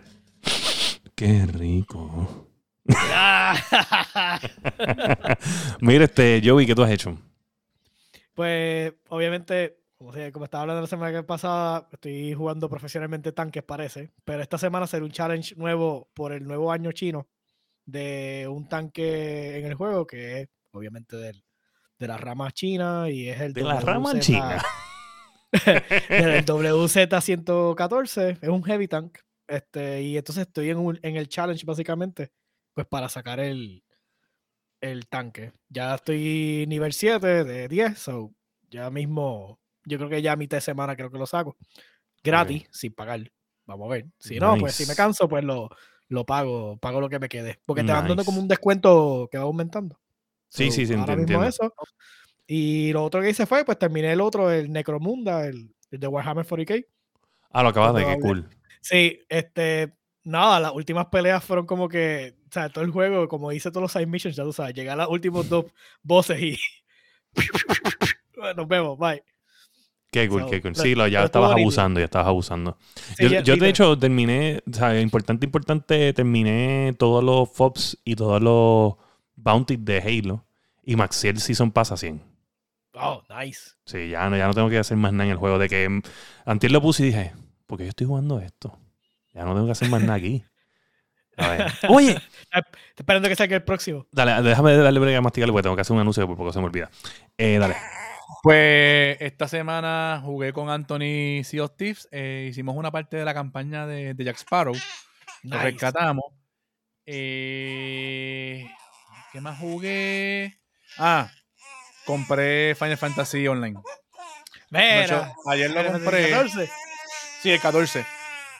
[1.14, 2.47] Qué rico.
[5.81, 7.16] Mira, este, Joey, ¿qué tú has hecho?
[8.35, 14.11] pues, obviamente, como, como estaba hablando la semana pasada, estoy jugando profesionalmente tanques, parece.
[14.24, 17.28] Pero esta semana será un challenge nuevo por el nuevo año chino
[17.84, 21.44] de un tanque en el juego que es, obviamente, del,
[21.98, 24.62] de la rama china y es el De la rama WZ china.
[26.09, 29.18] del WZ-114, es un heavy tank.
[29.46, 32.30] Este, y entonces estoy en, un- en el challenge básicamente,
[32.72, 33.84] pues para sacar el,
[34.80, 35.53] el tanque.
[35.68, 38.32] Ya estoy nivel 7 de 10, so
[38.70, 39.61] ya mismo,
[39.91, 41.57] yo creo que ya a mitad de semana creo que lo saco.
[42.22, 43.30] Gratis, sin pagar.
[43.66, 44.07] Vamos a ver.
[44.18, 44.97] Si no, pues si me Nice.
[44.97, 45.68] canso, pues lo,
[46.09, 47.61] lo pago, pago lo que me quede.
[47.66, 48.43] Porque te van dando como Nice.
[48.43, 49.99] un descuento que va aumentando.
[50.49, 51.74] Sí, So, sí, sí, ahora entiendo, mismo eso.
[52.47, 56.07] Y lo otro que hice fue, pues terminé el otro, el Necromunda, el, el de
[56.07, 56.84] Warhammer 40k.
[57.51, 58.49] Ah, lo acabas de, qué cool.
[58.80, 59.93] Sí, este,
[60.24, 63.82] nada, las últimas peleas fueron como que, o sea, todo el juego, como hice todos
[63.82, 65.66] los side missions, ya tú sabes, llegué a los últimos dos
[66.03, 66.59] bosses y
[68.57, 69.22] nos vemos, bye.
[70.11, 70.75] Qué cool, So, qué cool.
[70.77, 72.77] Sí, lo, ya lo estabas abusando, ya estabas abusando.
[73.17, 77.49] Sí, yo, ya- yo, sí, de hecho, terminé, o sea, importante, importante, terminé todos los
[77.51, 78.95] FOBs y todos los
[79.37, 80.45] bounties de Halo.
[80.85, 82.21] Y Maxiel Season pasa 100.
[82.95, 83.71] Oh, nice.
[83.85, 85.59] Sí, ya no, ya no tengo que hacer más nada en el juego.
[85.59, 86.03] De que mm,
[86.45, 87.33] antes lo puse y dije,
[87.67, 88.77] ¿por qué yo estoy jugando esto?
[89.33, 90.45] Ya no tengo que hacer más nada aquí.
[91.37, 91.67] A ver.
[91.89, 92.63] Oye, Estoy
[92.97, 94.07] esperando que salga el próximo.
[94.11, 96.59] dale, déjame darle brega a masticarle porque tengo que hacer un anuncio por poco se
[96.59, 96.91] me olvida.
[97.39, 97.77] Eh, dale.
[98.43, 102.09] Pues esta semana jugué con Anthony Sea of Thieves.
[102.11, 104.74] eh, hicimos una parte de la campaña de, de Jack Sparrow.
[105.43, 106.24] Lo rescatamos.
[107.07, 108.70] Eh,
[109.33, 110.61] ¿Qué más jugué?
[110.99, 111.31] Ah,
[112.05, 113.78] compré Final Fantasy Online.
[114.70, 116.31] Mira, ayer lo compré.
[116.31, 116.70] 14.
[117.43, 118.07] Sí, el 14.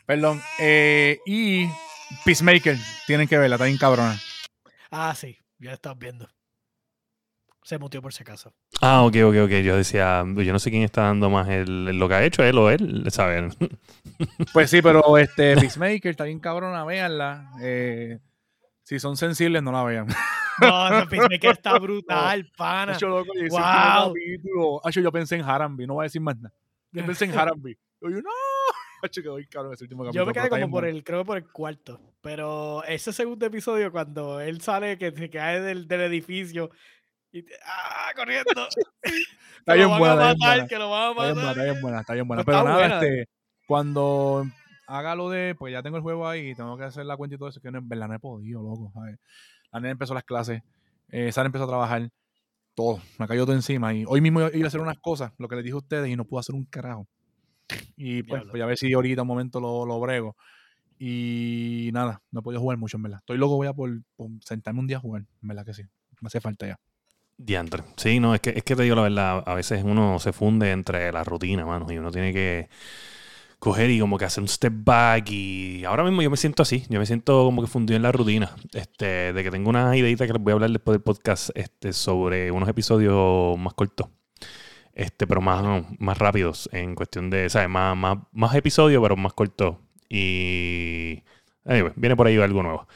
[0.07, 0.43] Perdón.
[0.59, 1.69] Eh, y
[2.25, 4.19] Peacemaker, tienen que verla, está bien cabrona.
[4.91, 6.29] Ah, sí, ya estás viendo.
[7.71, 8.53] Se mutió por si acaso.
[8.81, 9.51] Ah, ok, ok, ok.
[9.63, 12.59] Yo decía, yo no sé quién está dando más el, lo que ha hecho él
[12.59, 13.51] o él, ¿saben?
[14.53, 17.53] Pues sí, pero este Peacemaker está bien cabrona, véanla.
[17.63, 18.19] Eh,
[18.83, 20.09] si son sensibles, no la vean.
[20.61, 22.95] No, ese Peacemaker está brutal, pana.
[22.95, 23.61] Acho, loco, y ese Wow.
[24.15, 26.53] capítulo, acho, yo pensé en Harambe, no voy a decir más nada.
[26.91, 27.79] Yo pensé en Harambe.
[28.01, 28.31] Yo, yo, no.
[29.15, 30.25] Quedó cabrón ese último capítulo.
[30.25, 32.01] Yo me quedé como por el, creo que por el cuarto.
[32.21, 36.71] Pero ese segundo episodio, cuando él sale, que se cae del, del edificio
[37.33, 38.13] y te- ¡ah!
[38.17, 38.51] corriendo.
[39.61, 40.69] Está bien buena, a está bien matar, buena.
[40.69, 41.51] que lo van a Está bien buena, matar.
[41.53, 42.45] está bien buena, está bien buena.
[42.45, 42.95] Pero nada, buena.
[43.03, 43.29] este,
[43.67, 44.47] cuando
[44.87, 47.37] haga lo de, pues ya tengo el juego ahí y tengo que hacer la cuenta
[47.37, 48.91] y todo eso, que no, en verdad no he podido, loco.
[48.95, 49.19] ¿sabes?
[49.71, 50.63] La nena empezó las clases,
[51.11, 52.09] eh, Sara empezó a trabajar,
[52.75, 53.93] todo, me cayó todo encima.
[53.95, 56.17] Y hoy mismo iba a hacer unas cosas, lo que les dije a ustedes, y
[56.17, 57.07] no pude hacer un carajo.
[57.97, 60.37] Y pues, pues a ver si ahorita un momento lo, lo brego.
[60.99, 63.19] Y nada, no he podido jugar mucho, en verdad.
[63.21, 65.83] Estoy loco, voy a por, por sentarme un día a jugar, en verdad que sí.
[66.21, 66.77] Me hace falta ya.
[67.43, 67.85] Diantre.
[67.97, 70.73] Sí, no, es que, es que te digo la verdad, a veces uno se funde
[70.73, 72.69] entre la rutina, mano, y uno tiene que
[73.59, 76.85] coger y como que hacer un step back y ahora mismo yo me siento así,
[76.91, 80.27] yo me siento como que fundido en la rutina, este, de que tengo una ideita
[80.27, 84.09] que les voy a hablar después del podcast, este, sobre unos episodios más cortos,
[84.93, 87.71] este, pero más, más rápidos en cuestión de, ¿sabes?
[87.71, 89.77] Más, más, más episodios, pero más cortos
[90.11, 91.23] y,
[91.65, 92.87] anyway, viene por ahí algo nuevo.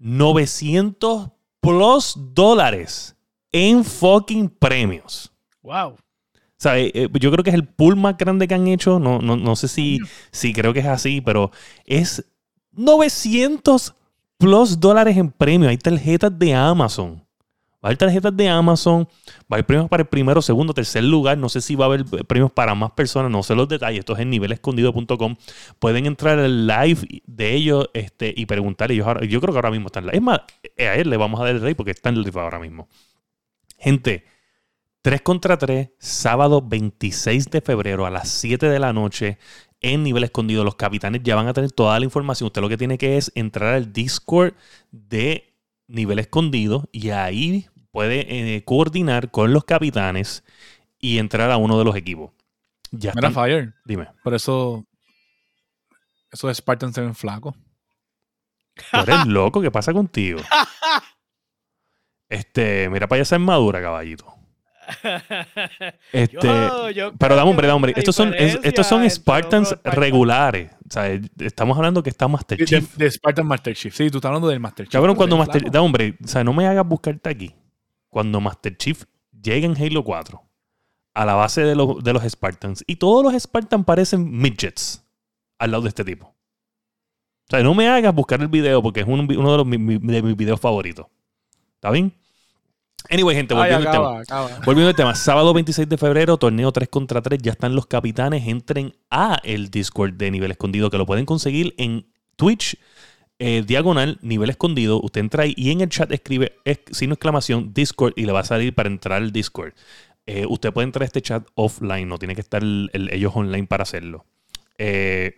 [0.00, 1.30] 900
[1.60, 3.14] plus dólares
[3.52, 5.32] en fucking premios.
[5.62, 5.90] Wow.
[5.90, 8.98] O sea, eh, eh, yo creo que es el pool más grande que han hecho.
[8.98, 9.98] No, no, no sé si,
[10.30, 11.50] si creo que es así, pero
[11.84, 12.24] es
[12.72, 13.94] 900
[14.38, 15.70] plus dólares en premios.
[15.70, 17.24] Hay tarjetas de Amazon.
[17.82, 19.08] Va a haber tarjetas de Amazon.
[19.42, 21.38] Va a haber premios para el primero, segundo, tercer lugar.
[21.38, 23.30] No sé si va a haber premios para más personas.
[23.30, 24.00] No sé los detalles.
[24.00, 25.36] Esto es en nivelescondido.com.
[25.78, 28.46] Pueden entrar al live de ellos este, y
[29.00, 30.16] ahora- yo creo que ahora mismo están live.
[30.16, 30.40] Es más,
[30.76, 32.58] eh, a él le vamos a dar el rey porque está en el live ahora
[32.58, 32.86] mismo.
[33.78, 34.24] Gente,
[35.00, 39.38] 3 contra 3, sábado 26 de febrero a las 7 de la noche
[39.80, 40.64] en nivel escondido.
[40.64, 42.48] Los capitanes ya van a tener toda la información.
[42.48, 44.52] Usted lo que tiene que es entrar al Discord
[44.90, 45.49] de
[45.90, 50.44] nivel escondido y ahí puede eh, coordinar con los capitanes
[50.98, 52.30] y entrar a uno de los equipos.
[52.92, 54.84] Ya Mira, están- Fire, Dime, por eso.
[56.32, 57.54] Esos Spartans se ven flacos.
[58.92, 59.60] ¿tú eres loco?
[59.60, 60.40] ¿Qué pasa contigo?
[62.28, 64.32] Este, mira para allá esa armadura, caballito.
[66.12, 67.92] Este, Yo- yo Pero dame, hombre, dame, hombre.
[67.96, 70.70] Estos son, es- estos son Spartans regulares.
[70.88, 72.96] O sea, estamos hablando que está Master De, Chief.
[72.96, 73.94] de Spartan Master Chief.
[73.94, 74.92] Sí, tú estás hablando del Master Chief.
[74.92, 75.70] Cabrón, cuando Master...
[75.70, 77.54] Da, hombre, o sea, no me hagas buscarte aquí.
[78.08, 79.04] Cuando Master Chief
[79.40, 80.42] llega en Halo 4
[81.14, 85.04] a la base de los, de los Spartans y todos los Spartans parecen midgets
[85.58, 86.26] al lado de este tipo.
[86.26, 89.78] O sea, no me hagas buscar el video porque es un- uno de, los, mi-
[89.78, 91.06] mi- de mis videos favoritos.
[91.74, 92.12] ¿Está bien?
[93.08, 94.08] Anyway, gente, Ay, volviendo al tema.
[94.20, 94.64] acaba, acaba.
[94.64, 98.46] Volviendo al tema, sábado 26 de febrero, torneo 3 contra 3, ya están los capitanes,
[98.46, 102.76] entren a el Discord de nivel escondido, que lo pueden conseguir en Twitch,
[103.38, 105.00] eh, diagonal, nivel escondido.
[105.00, 106.52] Usted entra ahí y en el chat escribe
[106.90, 109.72] signo de exclamación Discord y le va a salir para entrar al Discord.
[110.26, 113.32] Eh, usted puede entrar a este chat offline, no tiene que estar el- el- ellos
[113.34, 114.24] online para hacerlo.
[114.78, 115.32] Eh,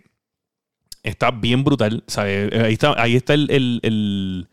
[1.01, 2.03] está bien brutal.
[2.07, 2.49] ¿sabe?
[2.65, 4.49] Ahí está, ahí está el, el,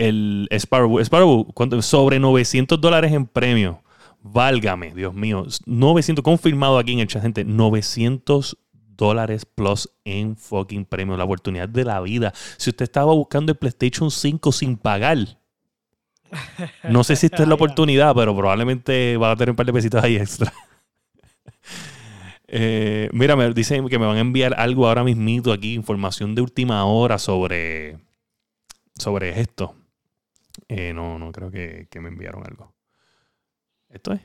[0.00, 0.98] el, Sparrow.
[1.00, 1.46] Sparrow,
[1.82, 3.82] sobre 900 dólares en premio.
[4.22, 5.46] Válgame, Dios mío.
[5.66, 7.44] 900, confirmado aquí en el chat, gente.
[7.44, 8.56] 900
[8.96, 11.16] dólares plus en fucking premio.
[11.16, 12.32] La oportunidad de la vida.
[12.56, 15.18] Si usted estaba buscando el PlayStation 5 sin pagar,
[16.88, 19.72] no sé si esta es la oportunidad, pero probablemente va a tener un par de
[19.72, 20.52] pesitos ahí extra.
[22.52, 26.42] Eh, mira, me dicen que me van a enviar algo ahora mismito aquí, información de
[26.42, 27.98] última hora sobre,
[28.96, 29.76] sobre esto.
[30.68, 32.74] Eh, no, no creo que, que me enviaron algo.
[33.88, 34.20] ¿Esto es?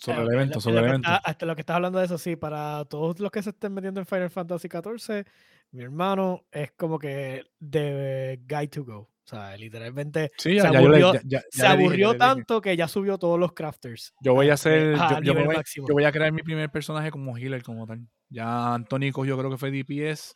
[0.00, 1.08] Sobre el evento, lo- sobre el que evento.
[1.24, 3.98] hasta lo que estás hablando de eso, sí, para todos los que se estén metiendo
[4.00, 5.24] en Final Fantasy XIV,
[5.72, 8.98] mi hermano es como que the guy to go.
[9.00, 11.76] O sea, literalmente Sí, se ya, ya yo le- aburrió- ya- ya- se
[12.12, 12.18] dije.
[12.18, 14.14] tanto que ya subió todos los crafters.
[14.22, 14.94] Yo voy a hacer.
[14.94, 15.56] a Yo, yo voy,
[16.00, 18.06] yo a crear mi primer personaje como healer, como tal.
[18.30, 20.34] Ya Anthony cogió, creo que fue DPS.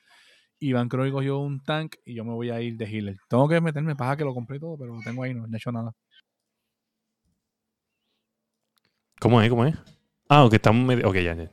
[0.62, 3.16] Iván que cogió un tank y yo me voy a ir de healer.
[3.28, 5.58] Tengo que meterme paja que lo compré todo, pero lo tengo ahí, no, no he
[5.58, 5.92] hecho nada.
[9.20, 9.48] ¿Cómo es?
[9.50, 9.74] ¿Cómo es?
[10.28, 11.08] Ah, ok, estamos medio...
[11.08, 11.50] Ok, ya, ya.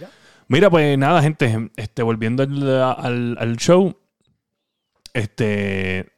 [0.00, 0.10] Ya.
[0.48, 1.70] Mira, pues nada, gente.
[1.76, 3.96] Este, volviendo al, al- al show.
[5.14, 6.12] Este.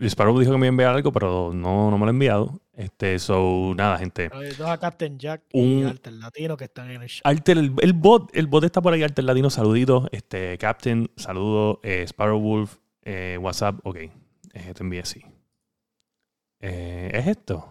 [0.00, 2.60] Sparrow dijo que me iba a enviar algo, pero no, no me lo ha enviado.
[2.74, 4.28] Este, so, nada, gente.
[4.58, 7.22] Dos a Captain Jack Un- y Alter Latino que están en el chat.
[7.24, 10.08] Alter, el, el bot, el bot está por ahí, Alter Latino, saluditos.
[10.12, 11.80] Este, Captain, saludo.
[11.82, 13.96] Eh, Sparrow Wolf, eh, WhatsApp, ok.
[13.96, 14.12] Eh,
[14.74, 15.24] te envié así.
[16.60, 17.66] ¿Es esto?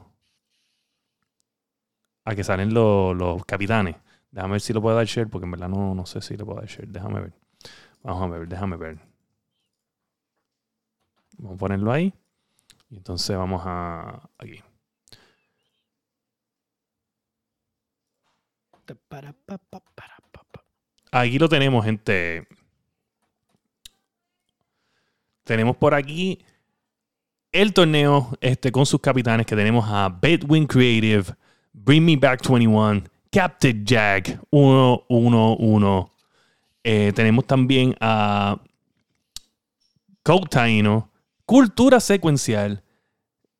[2.23, 3.95] A que salen los, los capitanes.
[4.31, 6.43] Déjame ver si lo puedo dar share, porque en verdad no, no sé si le
[6.43, 6.87] puedo dar share.
[6.87, 7.33] Déjame ver.
[8.03, 8.97] Vamos a ver, déjame ver.
[11.37, 12.13] Vamos a ponerlo ahí.
[12.89, 14.29] Y entonces vamos a.
[14.37, 14.61] Aquí.
[21.11, 22.47] Aquí lo tenemos, gente.
[25.43, 26.43] Tenemos por aquí
[27.51, 31.23] el torneo este, con sus capitanes que tenemos a Bedwin Creative,
[31.71, 36.11] Bring Me Back 21, Captain Jack 111.
[36.83, 38.59] Eh, tenemos también a
[40.21, 41.09] Code Taino,
[41.45, 42.83] Cultura Secuencial,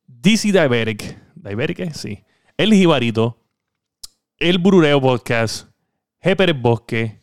[0.06, 2.24] DC Diabetic, Diabetic, sí,
[2.56, 3.38] El Jibarito,
[4.38, 5.68] El Burureo Podcast.
[6.34, 7.22] Pérez Bosque,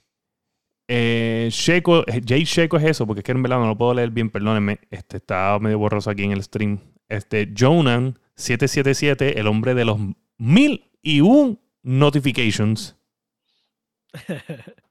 [0.87, 3.93] eh, Sheco, eh, Jay Sheco es eso, porque es que en verdad no lo puedo
[3.93, 4.79] leer bien, perdónenme.
[4.89, 6.79] Este, está medio borroso aquí en el stream.
[7.09, 9.97] Este, Jonan 777, el hombre de los
[10.37, 12.95] mil y un notifications.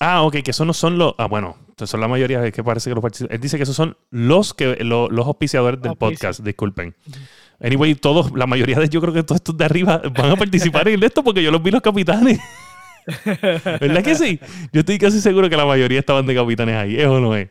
[0.00, 1.14] Ah, ok, que esos no son los.
[1.18, 3.34] Ah, bueno, son la mayoría de que parece que los participantes.
[3.36, 6.10] Él dice que esos son los que lo- los auspiciadores del Auspicio.
[6.16, 6.94] podcast, disculpen.
[7.62, 10.88] Anyway, todos, la mayoría de yo creo que todos estos de arriba van a participar
[10.88, 12.40] en esto porque yo los vi los capitanes.
[13.80, 14.38] ¿Verdad que sí?
[14.72, 16.96] Yo estoy casi seguro que la mayoría estaban de capitanes ahí.
[16.98, 17.48] ¿Eso no es?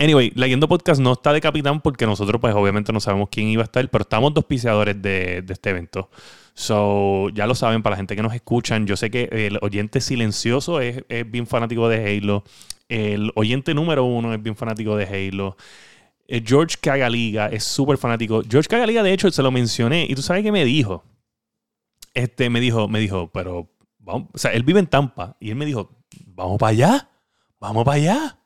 [0.00, 3.60] Anyway, Leyendo Podcast no está de capitán porque nosotros, pues, obviamente no sabemos quién iba
[3.60, 6.08] a estar, pero estamos dos auspiciadores de, este evento.
[6.54, 10.00] So, ya lo saben, para la gente que nos escuchan, yo sé que el oyente
[10.00, 12.44] silencioso es, es bien fanático de Halo.
[12.88, 15.58] El oyente número uno es bien fanático de Halo.
[16.26, 18.40] Eh, George Cagaliga es súper fanático.
[18.48, 20.06] George Cagaliga, de hecho, se lo mencioné.
[20.08, 21.04] Y tú sabes qué me dijo.
[22.14, 23.68] Este me dijo, me dijo, pero
[24.06, 25.36] o sea, él vive en Tampa.
[25.40, 25.90] Y él me dijo,
[26.24, 27.10] vamos para allá,
[27.60, 28.39] vamos para allá.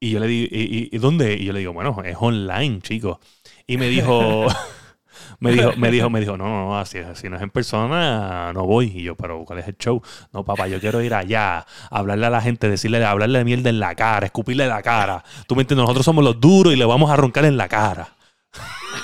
[0.00, 1.34] Y yo le digo, ¿y, dónde?
[1.34, 3.18] Y yo le digo, bueno, es online, chicos.
[3.66, 4.46] Y me dijo,
[5.40, 8.52] me dijo, me dijo, me dijo, no, no, no, así, así no es en persona,
[8.52, 8.92] no voy.
[8.94, 10.00] Y yo, pero ¿cuál es el show?
[10.32, 13.80] No, papá, yo quiero ir allá, hablarle a la gente, decirle, hablarle de mierda en
[13.80, 15.24] la cara, escupirle la cara.
[15.48, 18.08] Tú me entiendes, nosotros somos los duros y le vamos a roncar en la cara.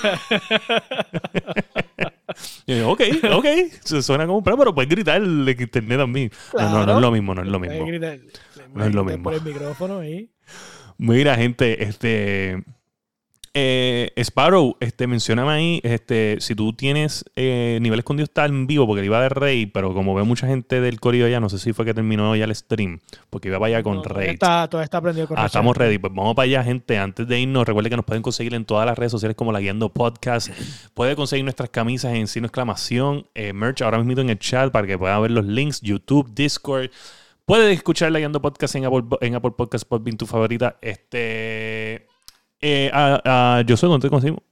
[2.66, 3.00] Yo, ok,
[3.32, 3.46] ok,
[3.80, 6.30] se suena como un plan, pero puedes gritar en internet también.
[6.54, 7.00] No, no, no es Claro.
[7.00, 7.86] lo mismo, no es lo mismo.
[7.86, 8.20] gritar-
[8.72, 9.24] No es lo mismo.
[9.24, 10.30] Por el micrófono ahí.
[11.06, 12.64] Mira, gente, este.
[13.52, 18.86] eh, Sparrow, este, mencioname ahí, este, si tú tienes eh, nivel escondido está en vivo,
[18.86, 21.72] porque iba de Rey, pero como veo mucha gente del corrido allá, no sé si
[21.72, 22.98] fue que terminó ya el stream,
[23.30, 24.30] porque iba para allá con No, Rey.
[24.30, 25.98] Está, todavía está prendido con Ah, estamos ready.
[25.98, 26.98] Pues vamos para allá, gente.
[26.98, 29.60] Antes de irnos, recuerden que nos pueden conseguir en todas las redes sociales como La
[29.60, 30.48] Guiando Podcast.
[30.94, 34.86] Puede conseguir nuestras camisas en signo exclamación, eh, merch ahora mismo en el chat para
[34.86, 36.90] que puedan ver los links, YouTube, Discord.
[37.44, 40.78] Puede escuchar La Guiando Podcast en Apple, en Apple Podcast Podbean, tu favorita.
[40.80, 42.06] Este.
[42.60, 42.90] Eh,
[43.66, 44.42] yo soy ¿dónde te conseguimos?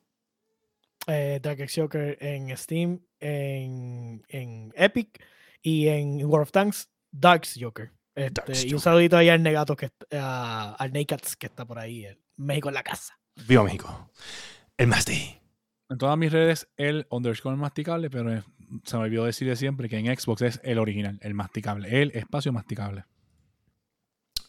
[1.06, 5.24] eh, Dark X Joker en Steam, en, en Epic
[5.62, 7.90] y en World of Tanks, Dark Joker.
[8.14, 12.04] Este, y un saludito ahí al Negato, que, a- al Nakats que está por ahí,
[12.04, 13.18] el México en la casa.
[13.48, 14.10] Viva México.
[14.76, 15.38] El Masti.
[15.88, 18.42] En todas mis redes, el underscore masticable, pero eh,
[18.84, 22.10] se me olvidó decir de siempre que en Xbox es el original, el masticable, el
[22.14, 23.04] espacio masticable.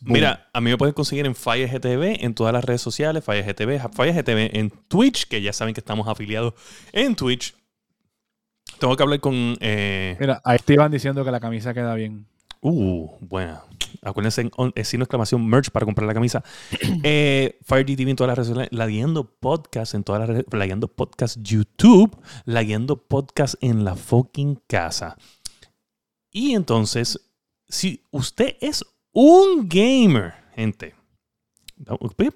[0.01, 0.13] Boom.
[0.13, 3.45] Mira, a mí me pueden conseguir en Fire GTV en todas las redes sociales, Fire
[3.45, 6.53] GTV, Fire GTV en Twitch, que ya saben que estamos afiliados
[6.91, 7.55] en Twitch.
[8.80, 9.55] Tengo que hablar con...
[9.61, 12.28] eh, Mira, ahí te iban diciendo que la camisa queda bien.
[12.66, 13.61] Uh, buena.
[14.01, 16.43] Acuérdense, en on- eh, signo exclamación merch para comprar la camisa.
[17.03, 20.45] Eh, Fire GTV en todas las redes sociales, lagueando podcast en todas las redes,
[20.95, 25.18] podcast YouTube, lagueando podcast en la fucking casa.
[26.32, 27.20] Y entonces,
[27.68, 30.95] si usted es un gamer, gente.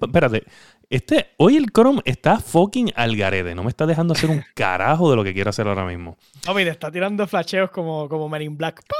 [0.02, 0.44] Espérate.
[0.90, 3.54] Este, hoy el Chrome está fucking al garete.
[3.54, 6.18] No me está dejando hacer un carajo de lo que quiero hacer ahora mismo.
[6.46, 8.82] No, mira, está tirando flasheos como, como Men in Black.
[8.86, 8.96] ¡Pah!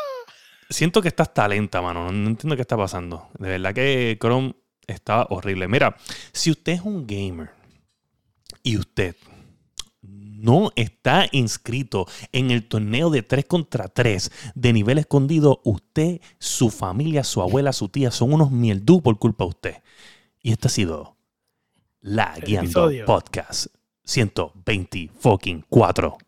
[0.70, 2.12] Siento que estás talenta, mano.
[2.12, 3.28] No, entiendo qué está pasando.
[3.38, 4.54] De verdad que Chrome
[4.86, 5.68] está horrible.
[5.68, 5.96] Mira,
[6.32, 7.50] si usted es un gamer
[8.62, 9.16] y usted
[10.02, 16.70] no está inscrito en el torneo de 3 contra 3 de nivel escondido, usted, su
[16.70, 19.82] familia, su abuela, su tía son unos mieldú por culpa de usted.
[20.40, 21.16] Y este ha sido
[22.00, 23.06] La El Guiando episodio.
[23.06, 23.66] Podcast
[24.04, 26.18] 120 fucking 4.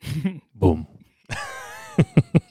[0.52, 0.88] Boom.